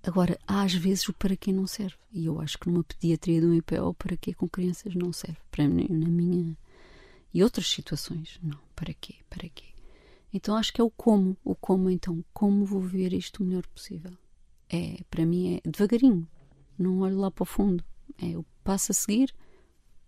Agora, 0.03 0.39
há 0.47 0.63
às 0.63 0.73
vezes 0.73 1.07
o 1.07 1.13
para 1.13 1.35
quê 1.35 1.51
não 1.51 1.67
serve. 1.67 1.95
E 2.11 2.25
eu 2.25 2.41
acho 2.41 2.57
que 2.57 2.67
numa 2.67 2.83
pediatria 2.83 3.39
de 3.39 3.45
um 3.45 3.53
IPO, 3.53 3.89
o 3.89 3.93
para 3.93 4.17
quê 4.17 4.33
com 4.33 4.49
crianças 4.49 4.95
não 4.95 5.13
serve. 5.13 5.37
Para 5.51 5.67
mim, 5.67 5.87
na 5.89 6.07
minha. 6.07 6.57
E 7.33 7.43
outras 7.43 7.67
situações, 7.67 8.39
não. 8.41 8.59
Para 8.75 8.93
quê? 8.93 9.15
Para 9.29 9.47
quê? 9.49 9.65
Então 10.33 10.55
acho 10.55 10.73
que 10.73 10.81
é 10.81 10.83
o 10.83 10.89
como. 10.89 11.37
O 11.43 11.55
como, 11.55 11.89
então. 11.89 12.23
Como 12.33 12.65
vou 12.65 12.81
ver 12.81 13.13
isto 13.13 13.43
o 13.43 13.45
melhor 13.45 13.65
possível? 13.67 14.11
É, 14.69 14.97
para 15.09 15.25
mim, 15.25 15.55
é 15.55 15.69
devagarinho. 15.69 16.27
Não 16.77 16.99
olho 16.99 17.17
lá 17.17 17.31
para 17.31 17.43
o 17.43 17.45
fundo. 17.45 17.83
É 18.21 18.37
o 18.37 18.45
passo 18.63 18.91
a 18.91 18.95
seguir 18.95 19.33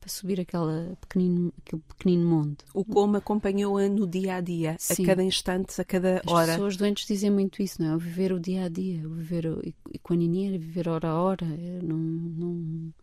para 0.04 0.10
subir 0.10 0.42
aquela 0.42 0.98
pequenino, 1.00 1.54
aquele 1.66 1.82
pequenino 1.88 2.30
monte. 2.30 2.66
O 2.74 2.84
como 2.84 3.16
acompanhou-a 3.16 3.88
no 3.88 4.06
dia 4.06 4.36
a 4.36 4.42
dia, 4.42 4.76
Sim. 4.78 5.02
a 5.02 5.06
cada 5.06 5.24
instante, 5.24 5.80
a 5.80 5.86
cada 5.86 6.22
hora. 6.28 6.52
As 6.52 6.58
pessoas 6.58 6.76
doentes 6.76 7.08
dizem 7.08 7.32
muito 7.32 7.62
isso, 7.64 7.82
não 7.82 7.92
é? 7.94 7.96
O 7.96 8.00
viver 8.00 8.34
o 8.34 8.40
dia 8.40 8.66
a 8.66 8.70
dia, 8.70 9.08
o 9.08 9.14
viver 9.14 9.46
o, 9.46 9.62
e 9.64 9.74
com 10.00 10.12
a 10.12 10.18
Nini 10.18 10.58
viver 10.58 10.90
hora 10.90 11.08
a 11.08 11.22
hora, 11.22 11.46
é, 11.46 11.80
não, 11.82 11.98
não, 11.98 12.94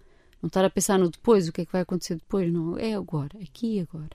não 0.43 0.49
estar 0.49 0.65
a 0.65 0.71
pensar 0.71 0.99
no 0.99 1.11
depois, 1.11 1.49
o 1.49 1.53
que 1.53 1.61
é 1.61 1.65
que 1.67 1.73
vai 1.73 1.83
acontecer 1.83 2.15
depois, 2.15 2.51
não. 2.51 2.79
É 2.79 2.95
agora, 2.95 3.39
aqui 3.43 3.77
e 3.77 3.81
agora. 3.81 4.11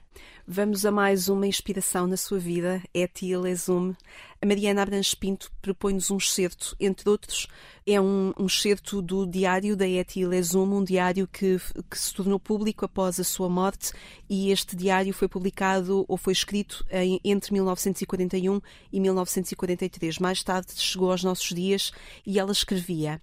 Vamos 0.46 0.84
a 0.84 0.90
mais 0.90 1.28
uma 1.28 1.46
inspiração 1.46 2.06
na 2.06 2.16
sua 2.16 2.38
vida, 2.38 2.82
é 2.92 3.06
Tia. 3.06 3.38
A 3.38 4.46
Mariana 4.46 4.82
Abranches 4.82 5.14
Pinto 5.14 5.50
propõe-nos 5.62 6.10
um 6.10 6.16
excerto, 6.16 6.74
entre 6.80 7.08
outros, 7.08 7.46
é 7.86 8.00
um, 8.00 8.32
um 8.38 8.46
excerto 8.46 9.00
do 9.00 9.24
diário 9.26 9.76
da 9.76 9.88
Eti 9.88 10.26
Lesume, 10.26 10.74
um 10.74 10.84
diário 10.84 11.28
que, 11.28 11.58
que 11.90 11.98
se 11.98 12.12
tornou 12.12 12.40
público 12.40 12.84
após 12.84 13.20
a 13.20 13.24
sua 13.24 13.48
morte 13.48 13.92
e 14.28 14.50
este 14.50 14.74
diário 14.74 15.14
foi 15.14 15.28
publicado 15.28 16.04
ou 16.08 16.16
foi 16.16 16.32
escrito 16.32 16.84
em, 16.90 17.20
entre 17.24 17.52
1941 17.52 18.60
e 18.92 19.00
1943. 19.00 20.18
Mais 20.18 20.42
tarde 20.42 20.72
chegou 20.74 21.10
aos 21.10 21.22
nossos 21.22 21.48
dias 21.54 21.92
e 22.26 22.38
ela 22.38 22.52
escrevia 22.52 23.20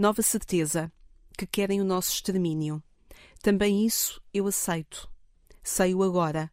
Nova 0.00 0.22
certeza, 0.22 0.90
que 1.40 1.46
querem 1.46 1.80
o 1.80 1.84
nosso 1.84 2.12
extermínio. 2.12 2.82
Também 3.40 3.86
isso 3.86 4.20
eu 4.32 4.46
aceito. 4.46 5.10
Sei-o 5.62 6.02
agora. 6.02 6.52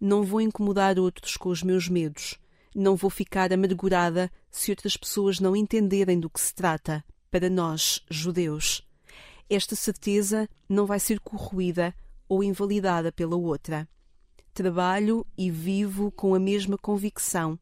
Não 0.00 0.24
vou 0.24 0.40
incomodar 0.40 0.98
outros 0.98 1.36
com 1.36 1.50
os 1.50 1.62
meus 1.62 1.88
medos. 1.88 2.36
Não 2.74 2.96
vou 2.96 3.10
ficar 3.10 3.52
amargurada 3.52 4.28
se 4.50 4.72
outras 4.72 4.96
pessoas 4.96 5.38
não 5.38 5.54
entenderem 5.54 6.18
do 6.18 6.28
que 6.28 6.40
se 6.40 6.52
trata, 6.52 7.04
para 7.30 7.48
nós, 7.48 8.02
judeus. 8.10 8.84
Esta 9.48 9.76
certeza 9.76 10.48
não 10.68 10.84
vai 10.84 10.98
ser 10.98 11.20
corroída 11.20 11.94
ou 12.28 12.42
invalidada 12.42 13.12
pela 13.12 13.36
outra. 13.36 13.88
Trabalho 14.52 15.24
e 15.38 15.48
vivo 15.48 16.10
com 16.10 16.34
a 16.34 16.40
mesma 16.40 16.76
convicção 16.76 17.56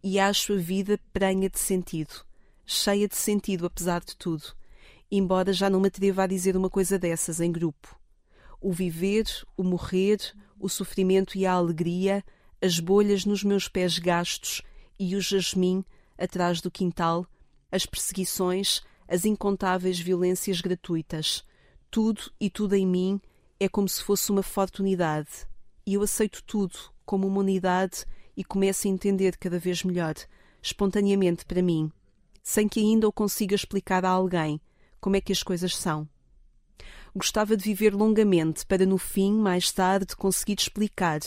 e 0.00 0.20
acho 0.20 0.52
a 0.52 0.56
vida 0.56 1.00
prenha 1.12 1.50
de 1.50 1.58
sentido, 1.58 2.24
cheia 2.64 3.08
de 3.08 3.16
sentido 3.16 3.66
apesar 3.66 4.04
de 4.04 4.16
tudo 4.16 4.54
embora 5.14 5.52
já 5.52 5.68
não 5.68 5.78
me 5.78 5.88
atreva 5.88 6.22
a 6.22 6.26
dizer 6.26 6.56
uma 6.56 6.70
coisa 6.70 6.98
dessas 6.98 7.38
em 7.38 7.52
grupo. 7.52 8.00
O 8.58 8.72
viver, 8.72 9.26
o 9.54 9.62
morrer, 9.62 10.18
o 10.58 10.70
sofrimento 10.70 11.36
e 11.36 11.44
a 11.44 11.52
alegria, 11.52 12.24
as 12.62 12.80
bolhas 12.80 13.26
nos 13.26 13.44
meus 13.44 13.68
pés 13.68 13.98
gastos 13.98 14.62
e 14.98 15.14
o 15.14 15.20
jasmim 15.20 15.84
atrás 16.16 16.62
do 16.62 16.70
quintal, 16.70 17.26
as 17.70 17.84
perseguições, 17.84 18.80
as 19.06 19.26
incontáveis 19.26 20.00
violências 20.00 20.62
gratuitas. 20.62 21.44
Tudo 21.90 22.32
e 22.40 22.48
tudo 22.48 22.74
em 22.74 22.86
mim 22.86 23.20
é 23.60 23.68
como 23.68 23.88
se 23.88 24.02
fosse 24.02 24.30
uma 24.30 24.42
forte 24.42 24.80
unidade. 24.80 25.46
E 25.84 25.94
eu 25.94 26.02
aceito 26.02 26.42
tudo 26.44 26.78
como 27.04 27.26
uma 27.26 27.40
unidade 27.40 28.06
e 28.34 28.42
começo 28.42 28.86
a 28.86 28.90
entender 28.90 29.36
cada 29.36 29.58
vez 29.58 29.82
melhor, 29.82 30.14
espontaneamente 30.62 31.44
para 31.44 31.60
mim, 31.60 31.92
sem 32.42 32.66
que 32.66 32.80
ainda 32.80 33.06
o 33.06 33.12
consiga 33.12 33.54
explicar 33.54 34.06
a 34.06 34.08
alguém, 34.08 34.58
como 35.02 35.16
é 35.16 35.20
que 35.20 35.32
as 35.32 35.42
coisas 35.42 35.76
são. 35.76 36.08
Gostava 37.14 37.56
de 37.56 37.64
viver 37.64 37.92
longamente 37.92 38.64
para 38.64 38.86
no 38.86 38.96
fim, 38.96 39.34
mais 39.34 39.72
tarde, 39.72 40.14
conseguir 40.16 40.56
explicar. 40.58 41.18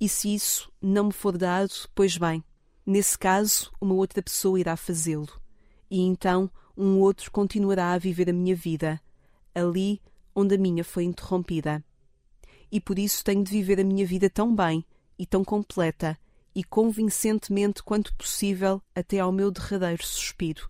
E 0.00 0.08
se 0.08 0.34
isso 0.34 0.72
não 0.80 1.04
me 1.04 1.12
for 1.12 1.36
dado, 1.36 1.72
pois 1.94 2.16
bem, 2.16 2.42
nesse 2.86 3.16
caso, 3.16 3.70
uma 3.78 3.94
outra 3.94 4.22
pessoa 4.22 4.58
irá 4.58 4.74
fazê-lo. 4.74 5.28
E 5.90 6.00
então 6.00 6.50
um 6.74 6.98
outro 6.98 7.30
continuará 7.30 7.92
a 7.92 7.98
viver 7.98 8.30
a 8.30 8.32
minha 8.32 8.56
vida, 8.56 8.98
ali 9.54 10.00
onde 10.34 10.54
a 10.54 10.58
minha 10.58 10.82
foi 10.82 11.04
interrompida. 11.04 11.84
E 12.72 12.80
por 12.80 12.98
isso 12.98 13.22
tenho 13.22 13.44
de 13.44 13.50
viver 13.50 13.78
a 13.80 13.84
minha 13.84 14.06
vida 14.06 14.30
tão 14.30 14.54
bem 14.54 14.82
e 15.18 15.26
tão 15.26 15.44
completa 15.44 16.18
e 16.54 16.64
convincentemente 16.64 17.82
quanto 17.82 18.14
possível 18.14 18.80
até 18.94 19.18
ao 19.18 19.30
meu 19.30 19.50
derradeiro 19.50 20.04
suspiro, 20.04 20.68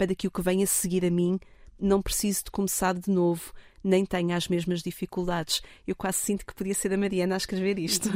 para 0.00 0.14
que 0.14 0.26
o 0.26 0.30
que 0.30 0.40
venha 0.40 0.64
a 0.64 0.66
seguir 0.66 1.04
a 1.04 1.10
mim 1.10 1.38
não 1.78 2.00
precise 2.00 2.42
de 2.42 2.50
começar 2.50 2.94
de 2.94 3.10
novo, 3.10 3.52
nem 3.84 4.06
tenha 4.06 4.34
as 4.34 4.48
mesmas 4.48 4.82
dificuldades. 4.82 5.60
Eu 5.86 5.94
quase 5.94 6.16
sinto 6.16 6.46
que 6.46 6.54
podia 6.54 6.72
ser 6.72 6.90
a 6.94 6.96
Mariana 6.96 7.34
a 7.34 7.36
escrever 7.36 7.78
isto. 7.78 8.08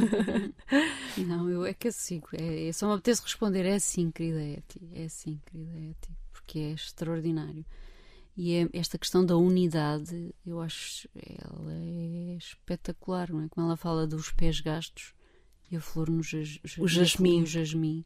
não, 1.15 1.47
eu 1.47 1.63
é 1.63 1.75
que 1.75 1.87
eu 1.87 1.91
sigo. 1.91 2.29
É, 2.33 2.69
é, 2.69 2.73
só 2.73 2.87
me 2.87 2.93
apetece 2.93 3.21
responder: 3.21 3.67
é 3.67 3.75
assim, 3.75 4.09
querida 4.09 4.43
Eti, 4.43 4.81
é 4.95 5.03
assim, 5.03 5.39
querida 5.45 5.77
Eti, 5.77 6.09
porque 6.33 6.57
é 6.57 6.71
extraordinário. 6.71 7.63
E 8.35 8.55
é 8.55 8.69
esta 8.73 8.97
questão 8.97 9.23
da 9.23 9.37
unidade, 9.37 10.33
eu 10.43 10.59
acho 10.61 11.07
ela 11.15 11.71
é 11.71 12.35
espetacular, 12.35 13.31
não 13.31 13.43
é? 13.43 13.47
Como 13.47 13.67
ela 13.67 13.77
fala 13.77 14.07
dos 14.07 14.31
pés 14.31 14.59
gastos 14.59 15.13
e 15.69 15.75
a 15.75 15.79
flor 15.79 16.09
no 16.09 16.23
jas, 16.23 16.59
o 16.79 16.87
jasmim. 16.87 17.43
O 17.43 17.45
jasmim 17.45 18.03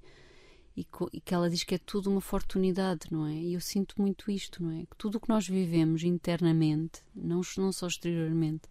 e, 0.75 0.85
e, 1.13 1.21
que 1.21 1.33
ela 1.33 1.49
diz 1.49 1.63
que 1.63 1.75
é 1.75 1.77
tudo 1.77 2.09
uma 2.09 2.21
fortunidade, 2.21 3.07
não 3.11 3.25
é? 3.25 3.33
E 3.33 3.53
eu 3.53 3.61
sinto 3.61 3.95
muito 4.01 4.31
isto, 4.31 4.63
não 4.63 4.71
é? 4.71 4.85
Que 4.85 4.95
tudo 4.97 5.15
o 5.15 5.19
que 5.19 5.29
nós 5.29 5.47
vivemos 5.47 6.03
internamente, 6.03 7.01
não, 7.15 7.41
não 7.57 7.71
só 7.71 7.87
exteriormente, 7.87 8.67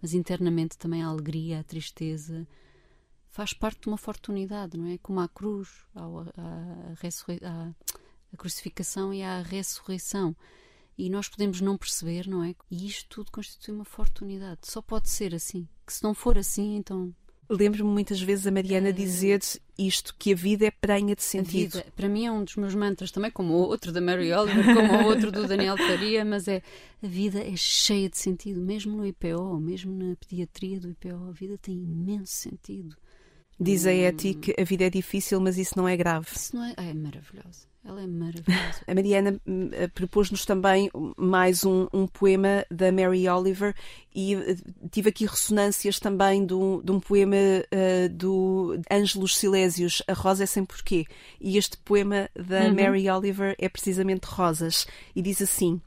mas 0.00 0.14
internamente 0.14 0.76
também 0.76 1.02
a 1.02 1.06
alegria, 1.06 1.60
a 1.60 1.64
tristeza, 1.64 2.46
faz 3.30 3.52
parte 3.52 3.82
de 3.82 3.88
uma 3.88 3.96
fortunidade, 3.96 4.76
não 4.76 4.86
é? 4.86 4.98
Como 4.98 5.20
a 5.20 5.28
cruz, 5.28 5.84
a, 5.94 6.02
a, 6.02 7.74
a, 8.32 8.36
crucificação 8.36 9.12
e 9.12 9.22
a 9.22 9.42
ressurreição. 9.42 10.36
E 10.96 11.10
nós 11.10 11.28
podemos 11.28 11.60
não 11.60 11.76
perceber, 11.76 12.28
não 12.28 12.44
é? 12.44 12.54
E 12.70 12.86
isto 12.86 13.08
tudo 13.08 13.32
constitui 13.32 13.74
uma 13.74 13.84
fortunidade. 13.84 14.60
Só 14.64 14.80
pode 14.80 15.08
ser 15.08 15.34
assim. 15.34 15.68
Que 15.84 15.92
se 15.92 16.04
não 16.04 16.14
for 16.14 16.38
assim, 16.38 16.76
então 16.76 17.14
Lembro-me 17.48 17.90
muitas 17.90 18.20
vezes 18.20 18.46
a 18.46 18.50
Mariana 18.50 18.92
dizer 18.92 19.40
isto, 19.76 20.14
que 20.18 20.32
a 20.32 20.36
vida 20.36 20.66
é 20.66 20.70
prenha 20.70 21.14
de 21.14 21.22
sentido. 21.22 21.78
Vida, 21.78 21.86
para 21.94 22.08
mim 22.08 22.26
é 22.26 22.32
um 22.32 22.44
dos 22.44 22.56
meus 22.56 22.74
mantras 22.74 23.10
também, 23.10 23.30
como 23.30 23.54
o 23.54 23.58
outro 23.58 23.92
da 23.92 24.00
Mary 24.00 24.32
Oliver, 24.32 24.64
como 24.74 24.92
o 25.02 25.06
outro 25.06 25.30
do 25.30 25.46
Daniel 25.46 25.76
Faria, 25.76 26.24
mas 26.24 26.48
é 26.48 26.62
a 27.02 27.06
vida 27.06 27.40
é 27.40 27.54
cheia 27.56 28.08
de 28.08 28.16
sentido, 28.16 28.60
mesmo 28.60 28.96
no 28.96 29.06
IPO, 29.06 29.60
mesmo 29.60 29.92
na 29.92 30.16
pediatria 30.16 30.80
do 30.80 30.88
IPO, 30.88 31.28
a 31.28 31.32
vida 31.32 31.58
tem 31.58 31.74
imenso 31.74 32.32
sentido. 32.32 32.96
Diz 33.58 33.86
a 33.86 33.92
Eti 33.92 34.34
que 34.34 34.54
a 34.60 34.64
vida 34.64 34.84
é 34.84 34.90
difícil, 34.90 35.40
mas 35.40 35.56
isso 35.58 35.74
não 35.76 35.88
é 35.88 35.96
grave. 35.96 36.26
Isso 36.34 36.56
não 36.56 36.64
é, 36.64 36.74
é 36.76 36.92
maravilhoso. 36.92 37.68
Ela 37.86 38.02
é 38.02 38.06
maravilhosa. 38.06 38.80
A 38.88 38.94
Mariana 38.94 39.38
hum, 39.46 39.68
eh, 39.72 39.88
propôs-nos 39.88 40.46
também 40.46 40.90
mais 41.16 41.64
um, 41.64 41.86
um, 41.92 42.06
poema 42.06 42.64
da 42.70 42.90
Mary 42.90 43.28
Oliver 43.28 43.74
e 44.14 44.34
eh, 44.34 44.56
tive 44.90 45.10
aqui 45.10 45.26
ressonâncias 45.26 46.00
também 46.00 46.46
do, 46.46 46.82
de 46.82 46.90
um 46.90 46.98
poema 46.98 47.36
uh, 47.36 48.08
do 48.08 48.80
Ângelos 48.90 49.36
Silésios, 49.36 50.02
A 50.08 50.14
Rosa 50.14 50.44
é 50.44 50.46
Sem 50.46 50.64
Porquê. 50.64 51.04
E 51.38 51.58
este 51.58 51.76
poema 51.76 52.30
da 52.34 52.62
uhum. 52.62 52.74
Mary 52.74 53.08
Oliver 53.10 53.54
é 53.58 53.68
precisamente 53.68 54.24
Rosas. 54.24 54.86
E 55.14 55.20
diz 55.20 55.42
assim: 55.42 55.78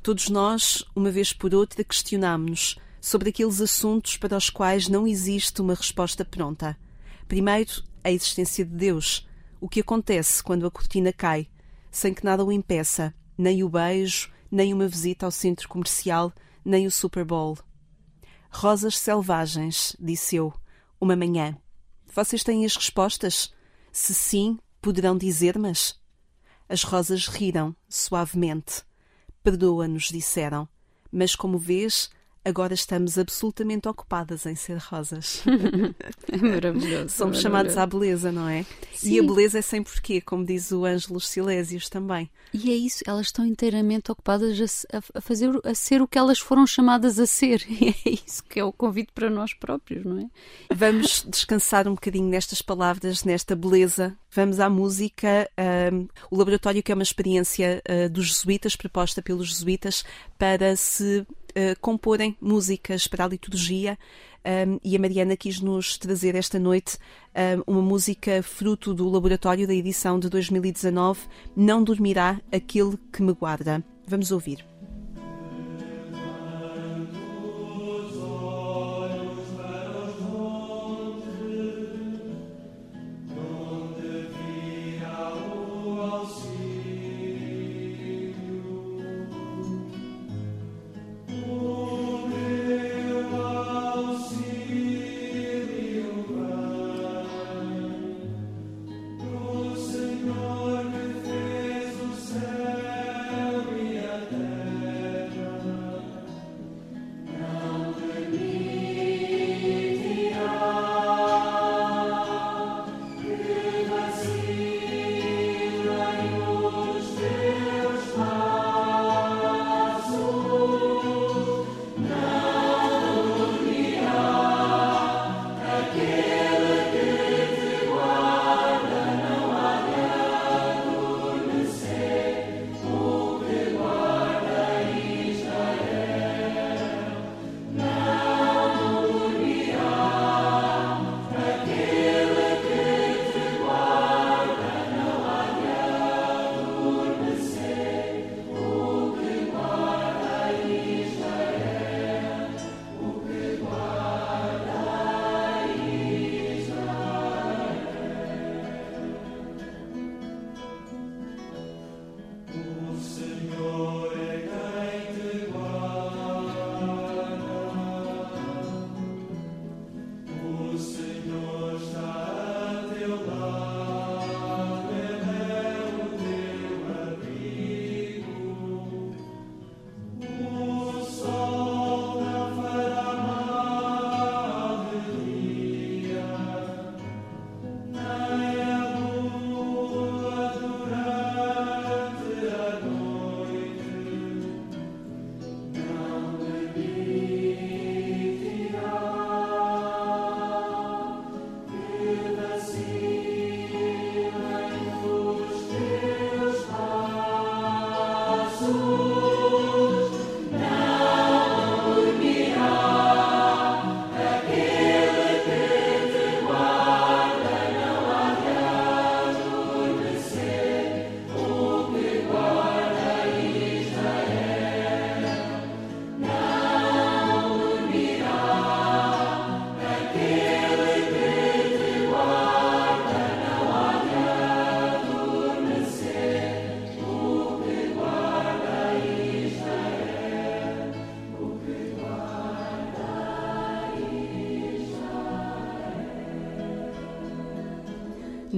Todos 0.00 0.28
nós, 0.28 0.84
uma 0.94 1.10
vez 1.10 1.32
por 1.32 1.52
outra, 1.52 1.82
questionámos-nos: 1.82 2.76
sobre 3.00 3.30
aqueles 3.30 3.60
assuntos 3.60 4.16
para 4.16 4.36
os 4.36 4.48
quais 4.48 4.86
não 4.86 5.08
existe 5.08 5.60
uma 5.60 5.74
resposta 5.74 6.24
pronta. 6.24 6.78
Primeiro, 7.32 7.82
a 8.04 8.10
existência 8.12 8.62
de 8.62 8.76
Deus, 8.76 9.26
o 9.58 9.66
que 9.66 9.80
acontece 9.80 10.42
quando 10.42 10.66
a 10.66 10.70
cortina 10.70 11.14
cai, 11.14 11.48
sem 11.90 12.12
que 12.12 12.26
nada 12.26 12.44
o 12.44 12.52
impeça, 12.52 13.14
nem 13.38 13.64
o 13.64 13.70
beijo, 13.70 14.30
nem 14.50 14.70
uma 14.74 14.86
visita 14.86 15.24
ao 15.24 15.32
centro 15.32 15.66
comercial, 15.66 16.30
nem 16.62 16.86
o 16.86 16.90
Super 16.90 17.24
Bowl. 17.24 17.56
Rosas 18.50 18.98
selvagens, 18.98 19.96
disse 19.98 20.36
eu, 20.36 20.52
uma 21.00 21.16
manhã. 21.16 21.56
Vocês 22.14 22.44
têm 22.44 22.66
as 22.66 22.76
respostas? 22.76 23.50
Se 23.90 24.12
sim, 24.12 24.58
poderão 24.82 25.16
dizer-mas? 25.16 25.98
As 26.68 26.82
rosas 26.82 27.28
riram, 27.28 27.74
suavemente. 27.88 28.82
Perdoa-nos, 29.42 30.08
disseram. 30.10 30.68
Mas 31.10 31.34
como 31.34 31.58
vês, 31.58 32.10
agora 32.44 32.74
estamos 32.74 33.18
absolutamente 33.18 33.88
ocupadas 33.88 34.46
em 34.46 34.54
ser 34.54 34.78
rosas. 34.78 35.42
é 36.30 36.36
maravilhoso. 36.36 37.08
Somos 37.10 37.38
é 37.38 37.40
chamados 37.42 37.74
maravilhoso. 37.74 37.80
à 37.80 37.86
beleza, 37.86 38.32
não 38.32 38.48
é? 38.48 38.64
Sim. 38.94 39.12
E 39.12 39.20
a 39.20 39.22
beleza 39.22 39.58
é 39.58 39.62
sem 39.62 39.82
porquê, 39.82 40.20
como 40.20 40.44
diz 40.44 40.72
o 40.72 40.84
Ângelos 40.84 41.28
Silésios 41.28 41.88
também. 41.88 42.30
E 42.52 42.70
é 42.70 42.74
isso, 42.74 43.02
elas 43.06 43.26
estão 43.26 43.46
inteiramente 43.46 44.10
ocupadas 44.12 44.84
a, 44.92 44.98
a- 44.98 45.20
fazer, 45.20 45.50
a 45.64 45.74
ser 45.74 46.02
o 46.02 46.08
que 46.08 46.18
elas 46.18 46.38
foram 46.38 46.66
chamadas 46.66 47.18
a 47.18 47.26
ser. 47.26 47.62
E 47.82 47.88
é 48.06 48.10
isso 48.26 48.44
que 48.44 48.60
é 48.60 48.64
o 48.64 48.72
convite 48.72 49.10
para 49.14 49.28
nós 49.30 49.54
próprios, 49.54 50.04
não 50.04 50.18
é? 50.18 50.26
Vamos 50.74 51.24
descansar 51.28 51.88
um 51.88 51.94
bocadinho 51.94 52.28
nestas 52.28 52.60
palavras, 52.62 53.24
nesta 53.24 53.56
beleza. 53.56 54.16
Vamos 54.30 54.60
à 54.60 54.68
música. 54.70 55.48
ahm, 55.56 56.06
o 56.30 56.36
laboratório, 56.36 56.82
que 56.82 56.92
é 56.92 56.94
uma 56.94 57.02
experiência 57.02 57.82
ah, 57.88 58.08
dos 58.08 58.26
jesuítas, 58.28 58.76
proposta 58.76 59.20
pelos 59.22 59.48
jesuítas, 59.48 60.04
para 60.38 60.76
se 60.76 61.26
ah, 61.54 61.76
comporem 61.80 62.36
músicas 62.40 63.06
para 63.06 63.24
a 63.24 63.28
liturgia. 63.28 63.98
Ahm, 64.44 64.78
e 64.82 64.96
a 64.96 64.98
Mariana 64.98 65.36
quis 65.36 65.60
nos 65.60 65.96
trazer 65.96 66.34
esta 66.34 66.58
noite 66.58 66.98
ahm, 67.34 67.62
uma 67.66 67.82
música 67.82 68.42
fruto 68.42 68.92
do 68.92 69.08
laboratório 69.08 69.66
da 69.66 69.74
edição 69.74 70.18
de 70.18 70.28
2019, 70.28 71.20
Não 71.54 71.82
Dormirá 71.82 72.40
Aquele 72.50 72.98
que 73.12 73.22
Me 73.22 73.32
Guarda. 73.32 73.84
Vamos 74.06 74.32
ouvir. 74.32 74.71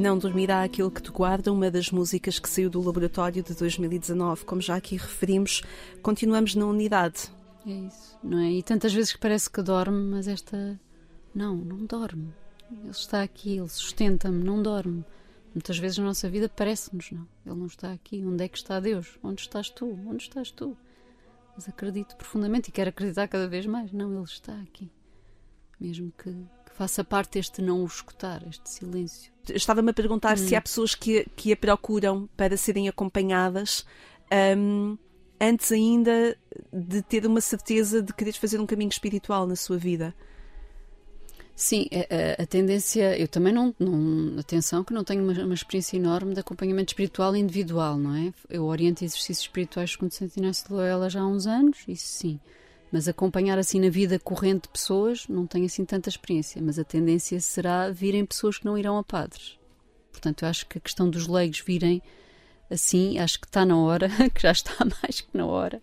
Não 0.04 0.18
dormirá 0.18 0.62
aquele 0.62 0.90
que 0.90 1.00
te 1.00 1.10
guarda, 1.10 1.50
uma 1.50 1.70
das 1.70 1.90
músicas 1.90 2.38
que 2.38 2.46
saiu 2.46 2.68
do 2.68 2.78
laboratório 2.78 3.42
de 3.42 3.54
2019. 3.54 4.44
Como 4.44 4.60
já 4.60 4.76
aqui 4.76 4.98
referimos, 4.98 5.62
continuamos 6.02 6.54
na 6.54 6.66
unidade. 6.66 7.32
É 7.66 7.70
isso, 7.70 8.18
não 8.22 8.38
é? 8.38 8.52
E 8.52 8.62
tantas 8.62 8.92
vezes 8.92 9.14
que 9.14 9.18
parece 9.18 9.48
que 9.48 9.62
dorme, 9.62 10.10
mas 10.10 10.28
esta. 10.28 10.78
Não, 11.34 11.56
não 11.56 11.86
dorme. 11.86 12.34
Ele 12.70 12.90
está 12.90 13.22
aqui, 13.22 13.56
ele 13.56 13.68
sustenta-me, 13.70 14.44
não 14.44 14.62
dorme. 14.62 15.06
Muitas 15.54 15.78
vezes 15.78 15.96
na 15.96 16.04
nossa 16.04 16.28
vida 16.28 16.50
parece-nos, 16.54 17.10
não. 17.10 17.26
Ele 17.46 17.60
não 17.60 17.66
está 17.66 17.90
aqui. 17.90 18.22
Onde 18.26 18.44
é 18.44 18.48
que 18.48 18.58
está 18.58 18.78
Deus? 18.80 19.18
Onde 19.22 19.40
estás 19.40 19.70
tu? 19.70 19.98
Onde 20.06 20.24
estás 20.24 20.50
tu? 20.50 20.76
Mas 21.56 21.66
acredito 21.66 22.14
profundamente 22.16 22.68
e 22.68 22.72
quero 22.72 22.90
acreditar 22.90 23.26
cada 23.26 23.48
vez 23.48 23.64
mais. 23.64 23.90
Não, 23.90 24.14
Ele 24.14 24.24
está 24.24 24.52
aqui. 24.60 24.90
Mesmo 25.80 26.12
que, 26.16 26.30
que 26.30 26.72
faça 26.74 27.02
parte 27.04 27.38
este 27.38 27.60
não 27.62 27.82
o 27.82 27.86
escutar, 27.86 28.42
este 28.48 28.68
silêncio. 28.70 29.32
Estava-me 29.48 29.90
a 29.90 29.94
perguntar 29.94 30.34
Hum. 30.34 30.40
se 30.46 30.54
há 30.56 30.60
pessoas 30.60 30.94
que, 30.94 31.26
que 31.36 31.52
a 31.52 31.56
procuram 31.56 32.28
para 32.36 32.56
serem 32.56 32.88
acompanhadas 32.88 33.84
hum, 34.56 34.96
antes 35.40 35.70
ainda 35.72 36.36
de 36.72 37.02
ter 37.02 37.26
uma 37.26 37.40
certeza 37.40 38.00
de 38.02 38.12
querer 38.14 38.32
fazer 38.32 38.60
um 38.60 38.66
caminho 38.66 38.88
espiritual 38.90 39.46
na 39.46 39.56
sua 39.56 39.76
vida. 39.76 40.14
Sim, 41.56 41.86
a, 41.92 42.40
a- 42.40 42.42
a 42.42 42.46
tendência, 42.46 43.16
eu 43.16 43.28
também 43.28 43.52
não, 43.52 43.72
não, 43.78 44.38
atenção 44.40 44.82
que 44.82 44.92
não 44.92 45.04
tenho 45.04 45.22
uma, 45.22 45.32
uma 45.44 45.54
experiência 45.54 45.96
enorme 45.96 46.34
de 46.34 46.40
acompanhamento 46.40 46.90
espiritual 46.92 47.36
individual, 47.36 47.96
não 47.96 48.14
é? 48.16 48.32
Eu 48.50 48.64
oriento 48.64 49.04
exercícios 49.04 49.40
espirituais 49.46 49.94
com 49.94 50.10
Santo 50.10 50.36
Inácio 50.36 50.66
de 50.66 50.72
Loyola 50.72 51.08
já 51.08 51.20
há 51.20 51.26
uns 51.26 51.46
anos, 51.46 51.78
isso 51.86 52.08
sim, 52.08 52.40
Mas 52.94 53.08
acompanhar 53.08 53.58
assim 53.58 53.80
na 53.80 53.88
vida 53.88 54.20
corrente 54.20 54.62
de 54.62 54.68
pessoas, 54.68 55.26
não 55.26 55.48
tenho 55.48 55.66
assim 55.66 55.84
tanta 55.84 56.08
experiência, 56.08 56.62
mas 56.62 56.78
a 56.78 56.84
tendência 56.84 57.40
será 57.40 57.90
virem 57.90 58.24
pessoas 58.24 58.56
que 58.56 58.64
não 58.64 58.78
irão 58.78 58.96
a 58.96 59.02
padres. 59.02 59.58
Portanto, 60.12 60.44
eu 60.44 60.48
acho 60.48 60.64
que 60.68 60.78
a 60.78 60.80
questão 60.80 61.10
dos 61.10 61.26
leigos 61.26 61.58
virem 61.58 62.00
assim, 62.70 63.18
acho 63.18 63.40
que 63.40 63.48
está 63.48 63.66
na 63.66 63.76
hora, 63.76 64.08
que 64.32 64.40
já 64.40 64.52
está 64.52 64.72
mais 65.02 65.22
que 65.22 65.36
na 65.36 65.44
hora, 65.44 65.82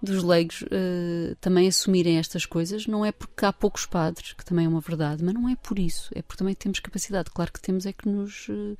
dos 0.00 0.22
leigos 0.22 0.62
uh, 0.62 1.34
também 1.40 1.66
assumirem 1.66 2.16
estas 2.16 2.46
coisas. 2.46 2.86
Não 2.86 3.04
é 3.04 3.10
porque 3.10 3.44
há 3.44 3.52
poucos 3.52 3.84
padres, 3.84 4.32
que 4.32 4.44
também 4.44 4.66
é 4.66 4.68
uma 4.68 4.80
verdade, 4.80 5.24
mas 5.24 5.34
não 5.34 5.48
é 5.48 5.56
por 5.56 5.80
isso. 5.80 6.12
É 6.14 6.22
porque 6.22 6.38
também 6.38 6.54
temos 6.54 6.78
capacidade. 6.78 7.28
Claro 7.28 7.52
que 7.52 7.60
temos 7.60 7.86
é 7.86 7.92
que 7.92 8.08
nos 8.08 8.48
uh, 8.50 8.78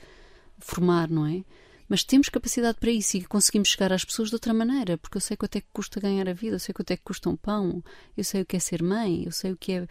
formar, 0.60 1.10
não 1.10 1.26
é? 1.26 1.42
Mas 1.88 2.02
temos 2.02 2.28
capacidade 2.28 2.78
para 2.78 2.90
isso 2.90 3.16
e 3.16 3.24
conseguimos 3.24 3.68
chegar 3.68 3.92
às 3.92 4.04
pessoas 4.04 4.28
de 4.28 4.34
outra 4.34 4.52
maneira, 4.52 4.98
porque 4.98 5.16
eu 5.16 5.20
sei 5.20 5.36
quanto 5.36 5.56
é 5.56 5.60
que 5.60 5.68
custa 5.72 6.00
ganhar 6.00 6.28
a 6.28 6.32
vida, 6.32 6.56
eu 6.56 6.60
sei 6.60 6.74
quanto 6.74 6.90
é 6.90 6.96
que 6.96 7.02
custa 7.04 7.30
um 7.30 7.36
pão, 7.36 7.82
eu 8.16 8.24
sei 8.24 8.42
o 8.42 8.46
que 8.46 8.56
é 8.56 8.58
ser 8.58 8.82
mãe, 8.82 9.24
eu 9.24 9.32
sei 9.32 9.52
o 9.52 9.56
que 9.56 9.72
é 9.72 9.86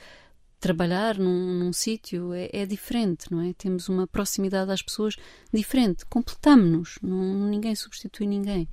trabalhar 0.59 1.17
num, 1.17 1.59
num 1.59 1.71
sítio, 1.71 2.33
é, 2.33 2.49
é, 2.51 2.65
diferente, 2.65 3.31
não 3.31 3.39
é? 3.41 3.53
Temos 3.53 3.87
uma 3.87 4.07
proximidade 4.07 4.71
às 4.71 4.81
pessoas 4.81 5.15
diferente, 5.53 6.05
completamos-nos, 6.07 6.97
ninguém 7.01 7.75
substitui 7.75 8.27
ninguém. 8.27 8.67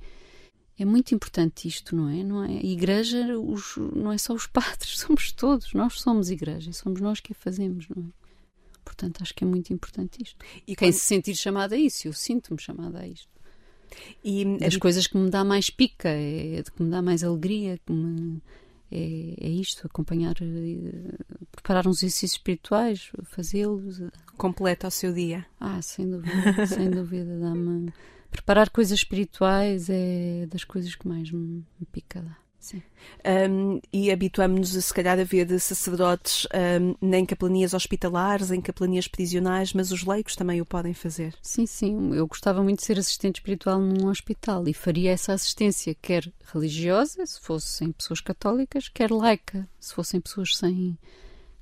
É 0.77 0.83
muito 0.85 1.13
importante 1.13 1.67
isto, 1.67 1.95
não 1.95 2.09
é? 2.09 2.23
Não 2.23 2.43
é? 2.43 2.57
A 2.57 2.65
igreja 2.65 3.37
os, 3.37 3.77
não 3.77 4.11
é 4.11 4.17
só 4.17 4.33
os 4.33 4.47
padres, 4.47 4.99
somos 4.99 5.31
todos, 5.31 5.73
nós 5.73 6.01
somos 6.01 6.29
igreja, 6.29 6.73
somos 6.73 6.99
nós 6.99 7.19
que 7.19 7.31
a 7.31 7.35
fazemos, 7.35 7.87
não 7.89 8.03
é? 8.03 8.22
Portanto, 8.93 9.21
acho 9.21 9.33
que 9.33 9.43
é 9.43 9.47
muito 9.47 9.73
importante 9.73 10.21
isto. 10.21 10.37
E 10.67 10.75
quem 10.75 10.89
quando... 10.89 10.93
se 10.93 10.99
sentir 10.99 11.35
chamada 11.35 11.75
a 11.75 11.77
isso, 11.77 12.07
eu 12.07 12.13
sinto-me 12.13 12.61
chamada 12.61 12.99
a 12.99 13.07
isto. 13.07 13.27
E 14.23 14.45
as 14.65 14.77
coisas 14.77 15.07
que 15.07 15.17
me 15.17 15.29
dá 15.29 15.43
mais 15.43 15.69
pica, 15.69 16.09
é, 16.09 16.63
que 16.63 16.81
me 16.81 16.89
dá 16.89 17.01
mais 17.01 17.23
alegria, 17.23 17.79
que 17.85 17.91
me, 17.91 18.41
é, 18.91 19.35
é 19.39 19.49
isto, 19.49 19.85
acompanhar, 19.85 20.35
eh, 20.41 21.15
preparar 21.51 21.87
uns 21.87 21.97
exercícios 21.97 22.33
espirituais, 22.33 23.11
fazê-los. 23.23 24.01
Completa 24.37 24.87
o 24.87 24.91
seu 24.91 25.13
dia. 25.13 25.45
Ah, 25.59 25.81
sem 25.81 26.09
dúvida, 26.09 26.67
sem 26.67 26.89
dúvida, 26.91 27.39
dá-me. 27.39 27.93
Preparar 28.31 28.69
coisas 28.69 28.97
espirituais 28.97 29.89
é 29.89 30.47
das 30.47 30.63
coisas 30.63 30.95
que 30.95 31.07
mais 31.07 31.31
me, 31.31 31.63
me 31.79 31.85
pica 31.91 32.21
dá. 32.21 32.42
Um, 33.25 33.79
e 33.91 34.11
habituamos-nos, 34.11 34.85
se 34.85 34.93
calhar, 34.93 35.19
a 35.19 35.23
ver 35.23 35.59
sacerdotes 35.59 36.47
um, 36.81 36.95
nem 37.01 37.25
capelanias 37.25 37.73
hospitalares, 37.73 38.51
em 38.51 38.61
capelanias 38.61 39.07
prisionais, 39.07 39.73
mas 39.73 39.91
os 39.91 40.05
leigos 40.05 40.35
também 40.35 40.61
o 40.61 40.65
podem 40.65 40.93
fazer. 40.93 41.35
Sim, 41.41 41.65
sim. 41.65 42.13
Eu 42.13 42.25
gostava 42.27 42.63
muito 42.63 42.79
de 42.79 42.85
ser 42.85 42.97
assistente 42.97 43.37
espiritual 43.37 43.79
num 43.79 44.07
hospital 44.07 44.67
e 44.67 44.73
faria 44.73 45.11
essa 45.11 45.33
assistência, 45.33 45.95
quer 46.01 46.31
religiosa, 46.53 47.25
se 47.25 47.39
fossem 47.41 47.91
pessoas 47.91 48.21
católicas, 48.21 48.87
quer 48.87 49.11
laica, 49.11 49.67
se 49.79 49.93
fossem 49.93 50.21
pessoas 50.21 50.55
sem, 50.55 50.97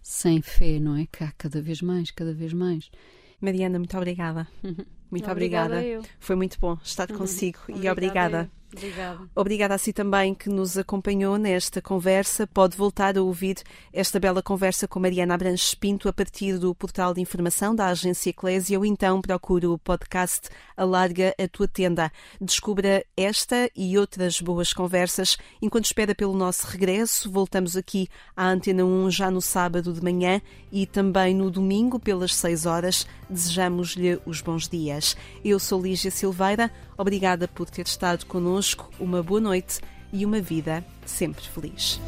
sem 0.02 0.42
fé, 0.42 0.80
não 0.80 0.96
é? 0.96 1.08
Que 1.12 1.24
há 1.24 1.32
cada 1.38 1.62
vez 1.62 1.82
mais, 1.82 2.12
cada 2.12 2.34
vez 2.34 2.54
mais. 2.54 2.92
Mariana, 3.40 3.80
muito 3.80 3.98
obrigada. 3.98 4.48
Muito 5.12 5.30
obrigada. 5.30 5.76
obrigada. 5.76 6.08
Foi 6.22 6.38
muito 6.38 6.58
bom 6.58 6.78
estar 6.82 7.12
consigo 7.12 7.60
e 7.68 7.90
obrigada. 7.90 8.50
Eu. 8.56 8.61
Obrigada. 8.74 9.30
Obrigada 9.36 9.76
a 9.76 9.78
si 9.78 9.92
também 9.92 10.34
que 10.34 10.50
nos 10.50 10.78
acompanhou 10.78 11.38
nesta 11.38 11.82
conversa. 11.82 12.48
Pode 12.48 12.78
voltar 12.78 13.18
a 13.18 13.22
ouvir 13.22 13.58
esta 13.92 14.20
bela 14.20 14.42
conversa 14.42 14.88
com 14.88 15.00
Mariana 15.00 15.34
Abranches 15.34 15.76
Pinto 15.76 16.08
a 16.08 16.14
partir 16.14 16.58
do 16.58 16.74
portal 16.74 17.14
de 17.14 17.20
informação 17.20 17.76
da 17.76 17.88
Agência 17.88 18.30
Eclésia 18.30 18.80
ou 18.80 18.86
então 18.86 19.22
procure 19.22 19.68
o 19.68 19.78
podcast 19.78 20.48
Alarga 20.78 21.36
a 21.38 21.48
Tua 21.50 21.68
Tenda. 21.68 22.12
Descubra 22.40 23.06
esta 23.18 23.70
e 23.76 23.98
outras 23.98 24.40
boas 24.40 24.72
conversas 24.72 25.38
enquanto 25.62 25.86
espera 25.86 26.16
pelo 26.16 26.36
nosso 26.36 26.66
regresso. 26.66 27.30
Voltamos 27.30 27.76
aqui 27.76 28.08
à 28.36 28.48
Antena 28.48 28.86
1 28.86 29.12
já 29.12 29.30
no 29.30 29.42
sábado 29.42 29.92
de 29.92 30.02
manhã 30.02 30.42
e 30.72 30.86
também 30.86 31.36
no 31.36 31.52
domingo 31.52 32.00
pelas 32.00 32.34
6 32.36 32.66
horas. 32.66 33.06
Desejamos-lhe 33.30 34.20
os 34.26 34.40
bons 34.40 34.70
dias. 34.70 35.18
Eu 35.44 35.60
sou 35.60 35.82
Lígia 35.82 36.10
Silveira. 36.10 36.72
Obrigada 36.98 37.48
por 37.48 37.70
ter 37.70 37.86
estado 37.86 38.26
connosco. 38.26 38.61
Uma 39.00 39.24
boa 39.24 39.40
noite 39.40 39.80
e 40.14 40.24
uma 40.24 40.40
vida 40.40 40.86
sempre 41.04 41.44
feliz. 41.48 42.00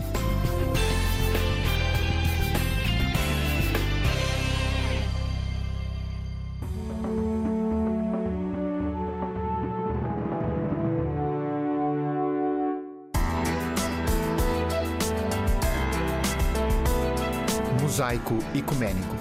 Mosaico 17.82 18.38
Ecumênico, 18.54 19.16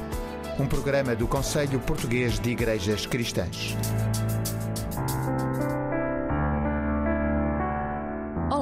um 0.59 0.67
programa 0.67 1.17
do 1.17 1.27
Conselho 1.27 1.81
Português 1.81 2.39
de 2.39 2.51
Igrejas 2.51 3.07
Cristãs. 3.07 3.75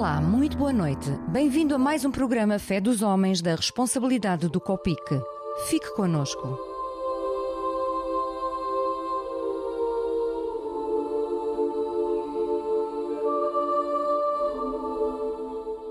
Olá, 0.01 0.19
muito 0.19 0.57
boa 0.57 0.73
noite. 0.73 1.11
Bem-vindo 1.29 1.75
a 1.75 1.79
mais 1.79 2.07
um 2.07 2.11
programa 2.11 2.59
Fé 2.59 2.81
dos 2.81 3.03
Homens 3.03 3.43
da 3.43 3.55
responsabilidade 3.55 4.49
do 4.49 4.59
COPIC. 4.59 5.21
Fique 5.69 5.95
conosco. 5.95 6.59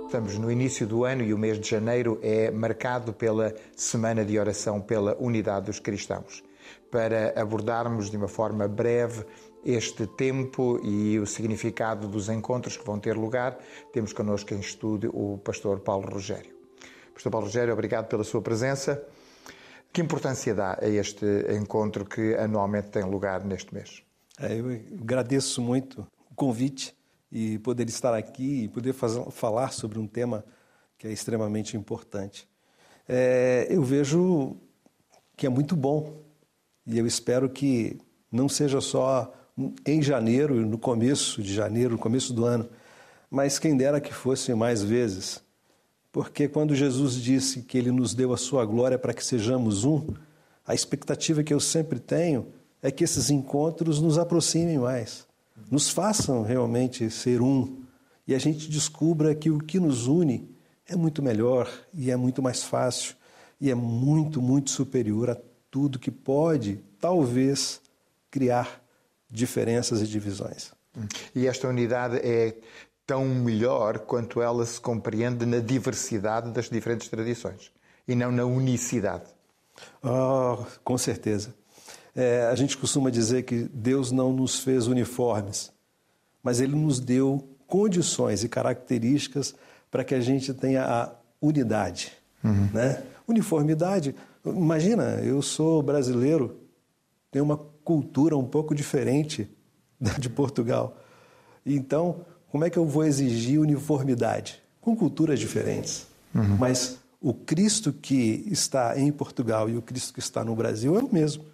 Estamos 0.07 0.39
no 0.39 0.51
início 0.51 0.87
do 0.87 1.05
ano 1.05 1.21
e 1.21 1.31
o 1.31 1.37
mês 1.37 1.59
de 1.59 1.69
janeiro 1.69 2.17
é 2.23 2.49
marcado 2.49 3.13
pela 3.13 3.53
Semana 3.75 4.25
de 4.25 4.39
Oração 4.39 4.81
pela 4.81 5.15
Unidade 5.19 5.67
dos 5.67 5.79
Cristãos. 5.79 6.43
Para 6.89 7.39
abordarmos 7.39 8.09
de 8.09 8.17
uma 8.17 8.27
forma 8.27 8.67
breve 8.67 9.23
este 9.65 10.07
tempo 10.07 10.79
e 10.83 11.19
o 11.19 11.25
significado 11.25 12.07
dos 12.07 12.29
encontros 12.29 12.77
que 12.77 12.85
vão 12.85 12.99
ter 12.99 13.15
lugar, 13.15 13.57
temos 13.91 14.13
connosco 14.13 14.53
em 14.53 14.59
estúdio 14.59 15.11
o 15.13 15.37
pastor 15.37 15.79
Paulo 15.79 16.09
Rogério. 16.09 16.53
Pastor 17.13 17.31
Paulo 17.31 17.47
Rogério, 17.47 17.73
obrigado 17.73 18.07
pela 18.07 18.23
sua 18.23 18.41
presença. 18.41 19.03
Que 19.91 20.01
importância 20.01 20.53
dá 20.53 20.77
a 20.81 20.87
este 20.87 21.25
encontro 21.59 22.05
que 22.05 22.35
anualmente 22.35 22.89
tem 22.89 23.03
lugar 23.03 23.43
neste 23.43 23.73
mês? 23.73 24.03
É, 24.39 24.57
eu 24.57 24.69
agradeço 25.01 25.61
muito 25.61 26.07
o 26.31 26.35
convite 26.35 26.95
e 27.31 27.59
poder 27.59 27.89
estar 27.89 28.13
aqui 28.13 28.63
e 28.63 28.67
poder 28.69 28.93
fazer, 28.93 29.23
falar 29.31 29.73
sobre 29.73 29.99
um 29.99 30.07
tema 30.07 30.45
que 30.97 31.07
é 31.07 31.11
extremamente 31.11 31.75
importante. 31.75 32.47
É, 33.07 33.67
eu 33.69 33.83
vejo 33.83 34.57
que 35.35 35.45
é 35.45 35.49
muito 35.49 35.75
bom 35.75 36.23
e 36.85 36.97
eu 36.97 37.07
espero 37.07 37.49
que 37.49 37.99
não 38.31 38.47
seja 38.47 38.79
só 38.79 39.33
em 39.85 40.01
janeiro, 40.01 40.55
no 40.65 40.77
começo 40.77 41.41
de 41.41 41.53
janeiro, 41.53 41.91
no 41.93 41.97
começo 41.97 42.33
do 42.33 42.45
ano, 42.45 42.69
mas 43.29 43.59
quem 43.59 43.75
dera 43.75 43.99
que 43.99 44.13
fosse 44.13 44.53
mais 44.53 44.81
vezes. 44.81 45.41
Porque 46.11 46.47
quando 46.47 46.75
Jesus 46.75 47.15
disse 47.15 47.61
que 47.61 47.77
ele 47.77 47.91
nos 47.91 48.13
deu 48.13 48.33
a 48.33 48.37
sua 48.37 48.65
glória 48.65 48.97
para 48.97 49.13
que 49.13 49.23
sejamos 49.23 49.83
um, 49.83 50.07
a 50.65 50.73
expectativa 50.73 51.43
que 51.43 51.53
eu 51.53 51.59
sempre 51.59 51.99
tenho 51.99 52.47
é 52.81 52.89
que 52.89 53.03
esses 53.03 53.29
encontros 53.29 54.01
nos 54.01 54.17
aproximem 54.17 54.79
mais, 54.79 55.27
nos 55.69 55.89
façam 55.89 56.41
realmente 56.41 57.09
ser 57.09 57.41
um 57.41 57.83
e 58.27 58.33
a 58.33 58.39
gente 58.39 58.69
descubra 58.69 59.35
que 59.35 59.49
o 59.49 59.59
que 59.59 59.79
nos 59.79 60.07
une 60.07 60.49
é 60.87 60.95
muito 60.95 61.21
melhor 61.21 61.69
e 61.93 62.09
é 62.09 62.15
muito 62.15 62.41
mais 62.41 62.63
fácil 62.63 63.15
e 63.59 63.69
é 63.69 63.75
muito, 63.75 64.41
muito 64.41 64.69
superior 64.71 65.29
a 65.29 65.37
tudo 65.69 65.99
que 65.99 66.09
pode, 66.09 66.79
talvez, 66.99 67.81
criar 68.31 68.81
diferenças 69.29 70.01
e 70.01 70.07
divisões. 70.07 70.71
E 71.35 71.47
esta 71.47 71.67
unidade 71.67 72.17
é 72.17 72.55
tão 73.05 73.25
melhor 73.25 73.99
quanto 73.99 74.41
ela 74.41 74.65
se 74.65 74.79
compreende 74.79 75.45
na 75.45 75.59
diversidade 75.59 76.51
das 76.51 76.69
diferentes 76.69 77.07
tradições 77.07 77.71
e 78.07 78.15
não 78.15 78.31
na 78.31 78.45
unicidade. 78.45 79.25
Oh, 80.03 80.63
com 80.83 80.97
certeza. 80.97 81.53
É, 82.15 82.47
a 82.51 82.55
gente 82.55 82.77
costuma 82.77 83.09
dizer 83.09 83.43
que 83.43 83.69
Deus 83.73 84.11
não 84.11 84.33
nos 84.33 84.59
fez 84.59 84.87
uniformes, 84.87 85.71
mas 86.43 86.59
Ele 86.59 86.75
nos 86.75 86.99
deu 86.99 87.47
condições 87.67 88.43
e 88.43 88.49
características 88.49 89.55
para 89.89 90.03
que 90.03 90.15
a 90.15 90.19
gente 90.19 90.53
tenha 90.53 90.83
a 90.83 91.11
unidade. 91.41 92.11
Uhum. 92.43 92.69
Né? 92.73 93.03
Uniformidade, 93.27 94.15
imagina, 94.45 95.19
eu 95.23 95.41
sou 95.41 95.81
brasileiro, 95.81 96.59
tenho 97.31 97.45
uma 97.45 97.57
cultura 97.89 98.37
um 98.37 98.45
pouco 98.45 98.75
diferente 98.75 99.49
da 99.99 100.11
de 100.13 100.29
Portugal. 100.29 100.95
Então, 101.65 102.23
como 102.51 102.63
é 102.63 102.69
que 102.69 102.77
eu 102.77 102.85
vou 102.85 103.03
exigir 103.03 103.59
uniformidade? 103.59 104.61
Com 104.79 104.95
culturas 104.95 105.39
diferentes. 105.39 106.05
Uhum. 106.35 106.55
Mas 106.57 106.99
o 107.19 107.33
Cristo 107.33 107.91
que 107.91 108.45
está 108.45 108.95
em 108.99 109.11
Portugal 109.11 109.67
e 109.67 109.75
o 109.75 109.81
Cristo 109.81 110.13
que 110.13 110.19
está 110.19 110.45
no 110.45 110.55
Brasil 110.55 110.99
é 110.99 111.01
o 111.01 111.11
mesmo. 111.11 111.45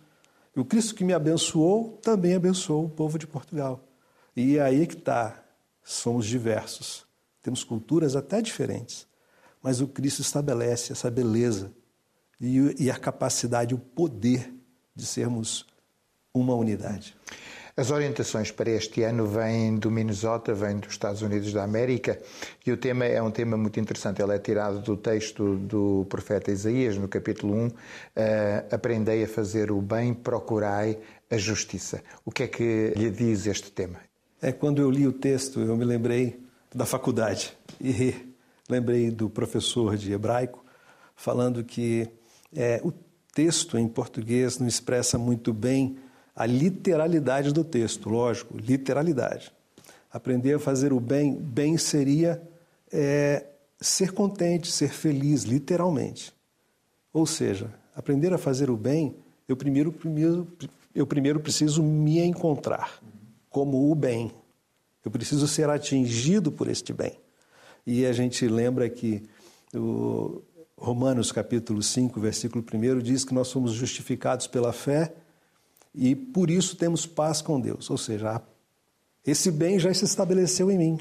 E 0.54 0.60
o 0.60 0.66
Cristo 0.66 0.94
que 0.94 1.06
me 1.06 1.14
abençoou 1.14 1.98
também 2.04 2.36
abençoou 2.36 2.84
o 2.84 2.90
povo 2.90 3.18
de 3.18 3.26
Portugal. 3.26 3.82
E 4.36 4.58
é 4.58 4.62
aí 4.62 4.86
que 4.86 4.96
está. 4.96 5.42
Somos 5.86 6.26
diversos. 6.26 7.06
Temos 7.42 7.64
culturas 7.64 8.14
até 8.14 8.42
diferentes. 8.42 9.08
mas 9.64 9.80
o 9.80 9.88
Cristo 9.88 10.22
estabelece 10.22 10.92
essa 10.92 11.10
beleza 11.10 11.72
e, 12.42 12.92
a 12.92 12.98
capacidade, 13.00 13.74
o 13.74 13.80
poder 13.80 14.54
de 14.94 15.06
sermos 15.06 15.66
uma 16.40 16.54
unidade. 16.54 17.16
As 17.78 17.92
orientações 17.92 18.52
para 18.52 18.70
este 18.70 19.04
ano 19.04 19.28
vêm 19.28 19.76
do 19.76 19.92
Minnesota, 19.92 20.54
vêm 20.54 20.78
dos 20.78 20.92
Estados 20.92 21.22
Unidos 21.22 21.52
da 21.52 21.64
América, 21.64 22.18
e 22.66 22.72
o 22.72 22.78
tema 22.78 23.04
é 23.04 23.22
um 23.22 23.30
tema 23.30 23.58
muito 23.58 23.78
interessante. 23.82 24.22
Ele 24.22 24.34
é 24.34 24.40
tirado 24.40 24.80
do 24.80 24.96
texto 24.96 25.58
do 25.58 26.06
profeta 26.08 26.52
Isaías, 26.52 26.98
no 26.98 27.10
capítulo 27.10 27.54
1. 27.54 27.68
Uh, 27.68 27.74
eh, 28.16 28.66
Aprendei 28.72 29.26
a 29.26 29.28
fazer 29.28 29.72
o 29.72 29.82
bem, 29.82 30.14
procurai 30.14 30.98
a 31.30 31.36
justiça. 31.36 32.02
O 32.24 32.32
que 32.32 32.44
é 32.44 32.48
que 32.48 32.94
lhe 32.96 33.10
diz 33.10 33.46
este 33.46 33.70
tema? 33.70 34.00
É 34.42 34.54
quando 34.54 34.82
eu 34.82 34.90
li 34.90 35.06
o 35.06 35.12
texto, 35.12 35.60
eu 35.60 35.76
me 35.76 35.84
lembrei 35.84 36.40
da 36.74 36.86
faculdade 36.86 37.58
e 37.82 38.16
lembrei 38.70 39.12
do 39.12 39.30
professor 39.30 39.98
de 39.98 40.14
hebraico 40.14 40.64
falando 41.14 41.64
que 41.64 42.08
é, 42.56 42.80
o 42.84 42.94
texto 43.34 43.78
em 43.78 43.88
português 43.88 44.60
não 44.60 44.68
expressa 44.68 45.18
muito 45.18 45.54
bem 45.54 45.98
a 46.36 46.46
literalidade 46.46 47.54
do 47.54 47.64
texto, 47.64 48.10
lógico, 48.10 48.58
literalidade. 48.58 49.52
Aprender 50.12 50.56
a 50.56 50.60
fazer 50.60 50.92
o 50.92 51.00
bem, 51.00 51.34
bem 51.34 51.78
seria 51.78 52.42
é, 52.92 53.46
ser 53.80 54.12
contente, 54.12 54.72
ser 54.72 54.90
feliz, 54.90 55.44
literalmente. 55.44 56.34
Ou 57.14 57.26
seja, 57.26 57.74
aprender 57.96 58.34
a 58.34 58.38
fazer 58.38 58.70
o 58.70 58.76
bem, 58.76 59.16
eu 59.48 59.56
primeiro, 59.56 59.92
primeiro, 59.92 60.48
eu 60.94 61.08
primeiro 61.08 61.40
preciso 61.40 61.82
me 61.82 62.20
encontrar 62.20 63.00
como 63.50 63.90
o 63.90 63.96
bem. 63.96 64.32
Eu 65.04 65.12
preciso 65.12 65.48
ser 65.48 65.70
atingido 65.70 66.52
por 66.52 66.68
este 66.68 66.92
bem. 66.92 67.18
E 67.88 68.06
a 68.06 68.12
gente 68.12 68.48
lembra 68.48 68.90
que 68.90 69.24
o 69.74 70.42
Romanos 70.78 71.32
capítulo 71.32 71.82
5, 71.82 72.20
versículo 72.20 72.66
1 72.74 73.00
diz 73.00 73.24
que 73.24 73.34
nós 73.34 73.48
somos 73.48 73.72
justificados 73.72 74.48
pela 74.48 74.74
fé 74.74 75.14
e 75.98 76.16
por 76.16 76.50
isso 76.50 76.76
temos 76.76 77.06
paz 77.06 77.42
com 77.42 77.60
Deus. 77.60 77.90
Ou 77.90 77.98
seja, 77.98 78.42
esse 79.26 79.50
bem 79.50 79.80
já 79.80 79.94
se 79.94 80.06
estabeleceu 80.06 80.70
em 80.70 80.78
mim. 80.78 81.00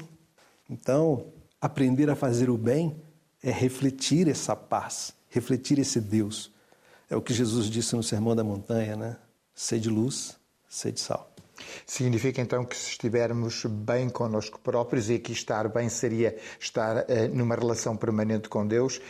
Então, 0.69 1.27
aprender 1.59 2.09
a 2.09 2.15
fazer 2.15 2.49
o 2.49 2.57
bem 2.57 2.95
é 3.43 3.51
refletir 3.51 4.27
essa 4.27 4.55
paz, 4.55 5.13
refletir 5.29 5.77
esse 5.77 5.99
Deus. 6.01 6.51
É 7.09 7.15
o 7.15 7.21
que 7.21 7.33
Jesus 7.33 7.69
disse 7.69 7.95
no 7.95 8.01
Sermão 8.01 8.35
da 8.35 8.43
Montanha, 8.43 8.95
né? 8.95 9.17
Sede 9.53 9.89
luz, 9.89 10.35
sede 10.67 10.99
sal. 10.99 11.34
Significa 11.85 12.41
então 12.41 12.65
que 12.65 12.75
se 12.75 12.89
estivermos 12.89 13.65
bem 13.65 14.09
connosco 14.09 14.59
próprios, 14.59 15.09
e 15.09 15.15
aqui 15.15 15.31
estar 15.31 15.67
bem 15.69 15.89
seria 15.89 16.35
estar 16.59 16.97
uh, 16.97 17.05
numa 17.33 17.55
relação 17.55 17.95
permanente 17.95 18.49
com 18.49 18.65
Deus, 18.65 18.97
uh, 18.97 19.01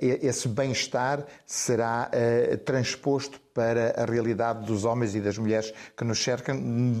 esse 0.00 0.48
bem-estar 0.48 1.26
será 1.44 2.10
uh, 2.10 2.58
transposto 2.58 3.40
para 3.52 4.02
a 4.02 4.04
realidade 4.04 4.66
dos 4.66 4.84
homens 4.84 5.14
e 5.14 5.20
das 5.20 5.38
mulheres 5.38 5.72
que 5.96 6.04
nos 6.04 6.22
cercam 6.22 6.56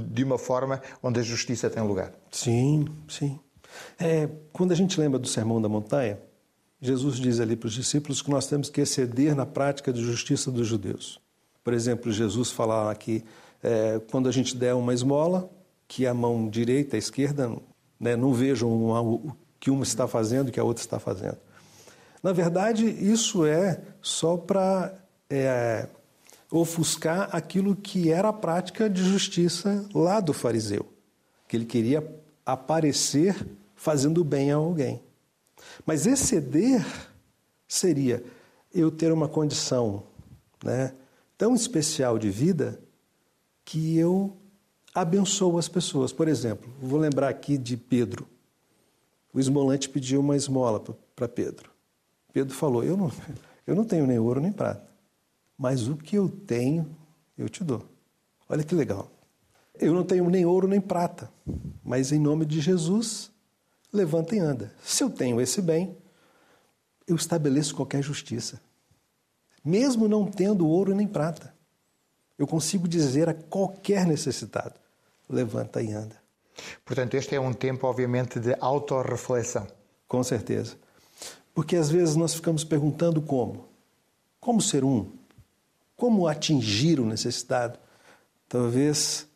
de 0.08 0.24
uma 0.24 0.38
forma 0.38 0.80
onde 1.02 1.20
a 1.20 1.22
justiça 1.22 1.68
tem 1.68 1.82
lugar. 1.82 2.12
Sim, 2.30 2.86
sim. 3.08 3.38
É, 3.98 4.28
quando 4.52 4.72
a 4.72 4.74
gente 4.74 4.98
lembra 4.98 5.18
do 5.18 5.28
Sermão 5.28 5.60
da 5.60 5.68
Montanha, 5.68 6.18
Jesus 6.80 7.16
diz 7.16 7.40
ali 7.40 7.56
para 7.56 7.66
os 7.66 7.74
discípulos 7.74 8.22
que 8.22 8.30
nós 8.30 8.46
temos 8.46 8.68
que 8.68 8.80
exceder 8.80 9.34
na 9.34 9.46
prática 9.46 9.92
de 9.92 10.02
justiça 10.02 10.50
dos 10.50 10.66
judeus. 10.66 11.20
Por 11.64 11.72
exemplo, 11.72 12.12
Jesus 12.12 12.50
fala 12.50 12.90
aqui 12.90 13.24
é, 13.62 14.00
quando 14.10 14.28
a 14.28 14.32
gente 14.32 14.56
der 14.56 14.74
uma 14.74 14.94
esmola, 14.94 15.50
que 15.88 16.06
a 16.06 16.14
mão 16.14 16.48
direita, 16.48 16.96
a 16.96 16.98
esquerda, 16.98 17.56
né, 17.98 18.16
não 18.16 18.32
vejam 18.32 18.70
uma, 18.72 19.00
o 19.00 19.32
que 19.58 19.70
uma 19.70 19.84
está 19.84 20.06
fazendo 20.06 20.48
e 20.48 20.52
que 20.52 20.60
a 20.60 20.64
outra 20.64 20.82
está 20.82 20.98
fazendo. 20.98 21.38
Na 22.22 22.32
verdade, 22.32 22.86
isso 22.86 23.46
é 23.46 23.80
só 24.02 24.36
para 24.36 24.92
é, 25.30 25.88
ofuscar 26.50 27.28
aquilo 27.32 27.74
que 27.76 28.10
era 28.10 28.28
a 28.28 28.32
prática 28.32 28.88
de 28.90 29.02
justiça 29.02 29.84
lá 29.94 30.20
do 30.20 30.32
fariseu, 30.32 30.86
que 31.48 31.56
ele 31.56 31.64
queria 31.64 32.06
aparecer 32.44 33.46
fazendo 33.74 34.24
bem 34.24 34.50
a 34.52 34.56
alguém. 34.56 35.02
Mas 35.84 36.06
exceder 36.06 36.84
seria 37.68 38.22
eu 38.74 38.90
ter 38.90 39.12
uma 39.12 39.28
condição 39.28 40.04
né, 40.64 40.92
tão 41.36 41.54
especial 41.54 42.18
de 42.18 42.30
vida 42.30 42.80
que 43.66 43.98
eu 43.98 44.34
abençoo 44.94 45.58
as 45.58 45.68
pessoas. 45.68 46.12
Por 46.12 46.28
exemplo, 46.28 46.72
vou 46.80 46.98
lembrar 46.98 47.28
aqui 47.28 47.58
de 47.58 47.76
Pedro. 47.76 48.26
O 49.34 49.40
esmolante 49.40 49.88
pediu 49.88 50.20
uma 50.20 50.36
esmola 50.36 50.80
para 51.14 51.28
Pedro. 51.28 51.70
Pedro 52.32 52.54
falou: 52.54 52.82
eu 52.82 52.96
não, 52.96 53.12
eu 53.66 53.74
não 53.74 53.84
tenho 53.84 54.06
nem 54.06 54.18
ouro 54.18 54.40
nem 54.40 54.52
prata, 54.52 54.88
mas 55.58 55.88
o 55.88 55.96
que 55.96 56.16
eu 56.16 56.28
tenho, 56.28 56.96
eu 57.36 57.48
te 57.48 57.64
dou. 57.64 57.84
Olha 58.48 58.62
que 58.62 58.74
legal. 58.74 59.10
Eu 59.78 59.92
não 59.92 60.04
tenho 60.04 60.30
nem 60.30 60.46
ouro 60.46 60.68
nem 60.68 60.80
prata, 60.80 61.30
mas 61.84 62.12
em 62.12 62.18
nome 62.18 62.46
de 62.46 62.60
Jesus, 62.60 63.30
levanta 63.92 64.34
e 64.34 64.38
anda. 64.38 64.72
Se 64.82 65.02
eu 65.02 65.10
tenho 65.10 65.40
esse 65.40 65.60
bem, 65.60 65.98
eu 67.06 67.16
estabeleço 67.16 67.74
qualquer 67.74 68.02
justiça, 68.02 68.60
mesmo 69.62 70.08
não 70.08 70.24
tendo 70.24 70.66
ouro 70.66 70.94
nem 70.94 71.06
prata. 71.06 71.55
Eu 72.38 72.46
consigo 72.46 72.86
dizer 72.86 73.28
a 73.28 73.34
qualquer 73.34 74.06
necessitado: 74.06 74.74
levanta 75.28 75.82
e 75.82 75.92
anda. 75.92 76.16
Portanto, 76.84 77.14
este 77.14 77.34
é 77.34 77.40
um 77.40 77.52
tempo, 77.52 77.86
obviamente, 77.86 78.40
de 78.40 78.56
autorreflexão. 78.60 79.66
Com 80.08 80.22
certeza. 80.22 80.76
Porque 81.54 81.76
às 81.76 81.90
vezes 81.90 82.16
nós 82.16 82.34
ficamos 82.34 82.64
perguntando 82.64 83.20
como. 83.20 83.68
Como 84.40 84.60
ser 84.60 84.84
um? 84.84 85.10
Como 85.96 86.26
atingir 86.26 87.00
o 87.00 87.06
necessitado? 87.06 87.78
Talvez 88.48 89.26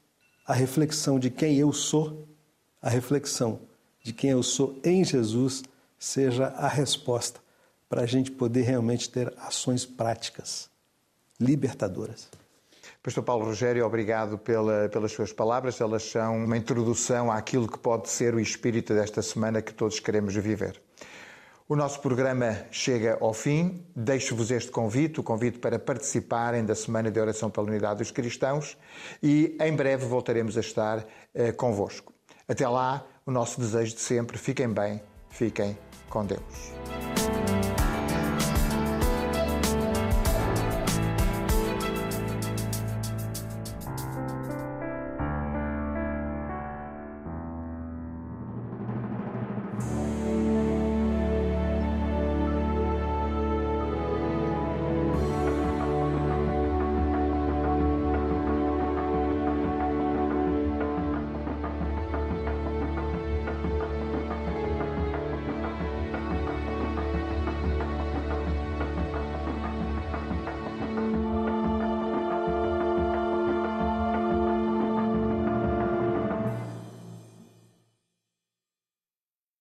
a 0.46 0.52
reflexão 0.52 1.18
de 1.18 1.30
quem 1.30 1.56
eu 1.56 1.72
sou, 1.72 2.28
a 2.80 2.88
reflexão 2.88 3.60
de 4.02 4.12
quem 4.12 4.30
eu 4.30 4.42
sou 4.42 4.78
em 4.84 5.04
Jesus, 5.04 5.62
seja 5.98 6.46
a 6.48 6.68
resposta 6.68 7.40
para 7.88 8.02
a 8.02 8.06
gente 8.06 8.30
poder 8.30 8.62
realmente 8.62 9.10
ter 9.10 9.34
ações 9.38 9.84
práticas, 9.84 10.70
libertadoras. 11.38 12.28
Pastor 13.02 13.24
Paulo 13.24 13.46
Rogério, 13.46 13.86
obrigado 13.86 14.36
pela, 14.36 14.86
pelas 14.90 15.12
suas 15.12 15.32
palavras. 15.32 15.80
Elas 15.80 16.02
são 16.02 16.44
uma 16.44 16.56
introdução 16.56 17.32
àquilo 17.32 17.66
que 17.66 17.78
pode 17.78 18.10
ser 18.10 18.34
o 18.34 18.40
espírito 18.40 18.92
desta 18.92 19.22
semana 19.22 19.62
que 19.62 19.72
todos 19.72 19.98
queremos 19.98 20.34
viver. 20.34 20.82
O 21.66 21.74
nosso 21.74 22.00
programa 22.00 22.66
chega 22.70 23.16
ao 23.18 23.32
fim. 23.32 23.86
Deixo-vos 23.96 24.50
este 24.50 24.70
convite, 24.70 25.18
o 25.18 25.22
convite 25.22 25.58
para 25.58 25.78
participarem 25.78 26.62
da 26.62 26.74
Semana 26.74 27.10
de 27.10 27.18
Oração 27.18 27.48
pela 27.48 27.68
Unidade 27.68 28.00
dos 28.00 28.10
Cristãos 28.10 28.76
e 29.22 29.56
em 29.58 29.74
breve 29.74 30.04
voltaremos 30.04 30.58
a 30.58 30.60
estar 30.60 31.06
eh, 31.32 31.52
convosco. 31.52 32.12
Até 32.46 32.68
lá, 32.68 33.06
o 33.24 33.30
nosso 33.30 33.60
desejo 33.60 33.94
de 33.94 34.00
sempre, 34.00 34.36
fiquem 34.36 34.68
bem, 34.68 35.00
fiquem 35.30 35.78
com 36.10 36.26
Deus. 36.26 37.19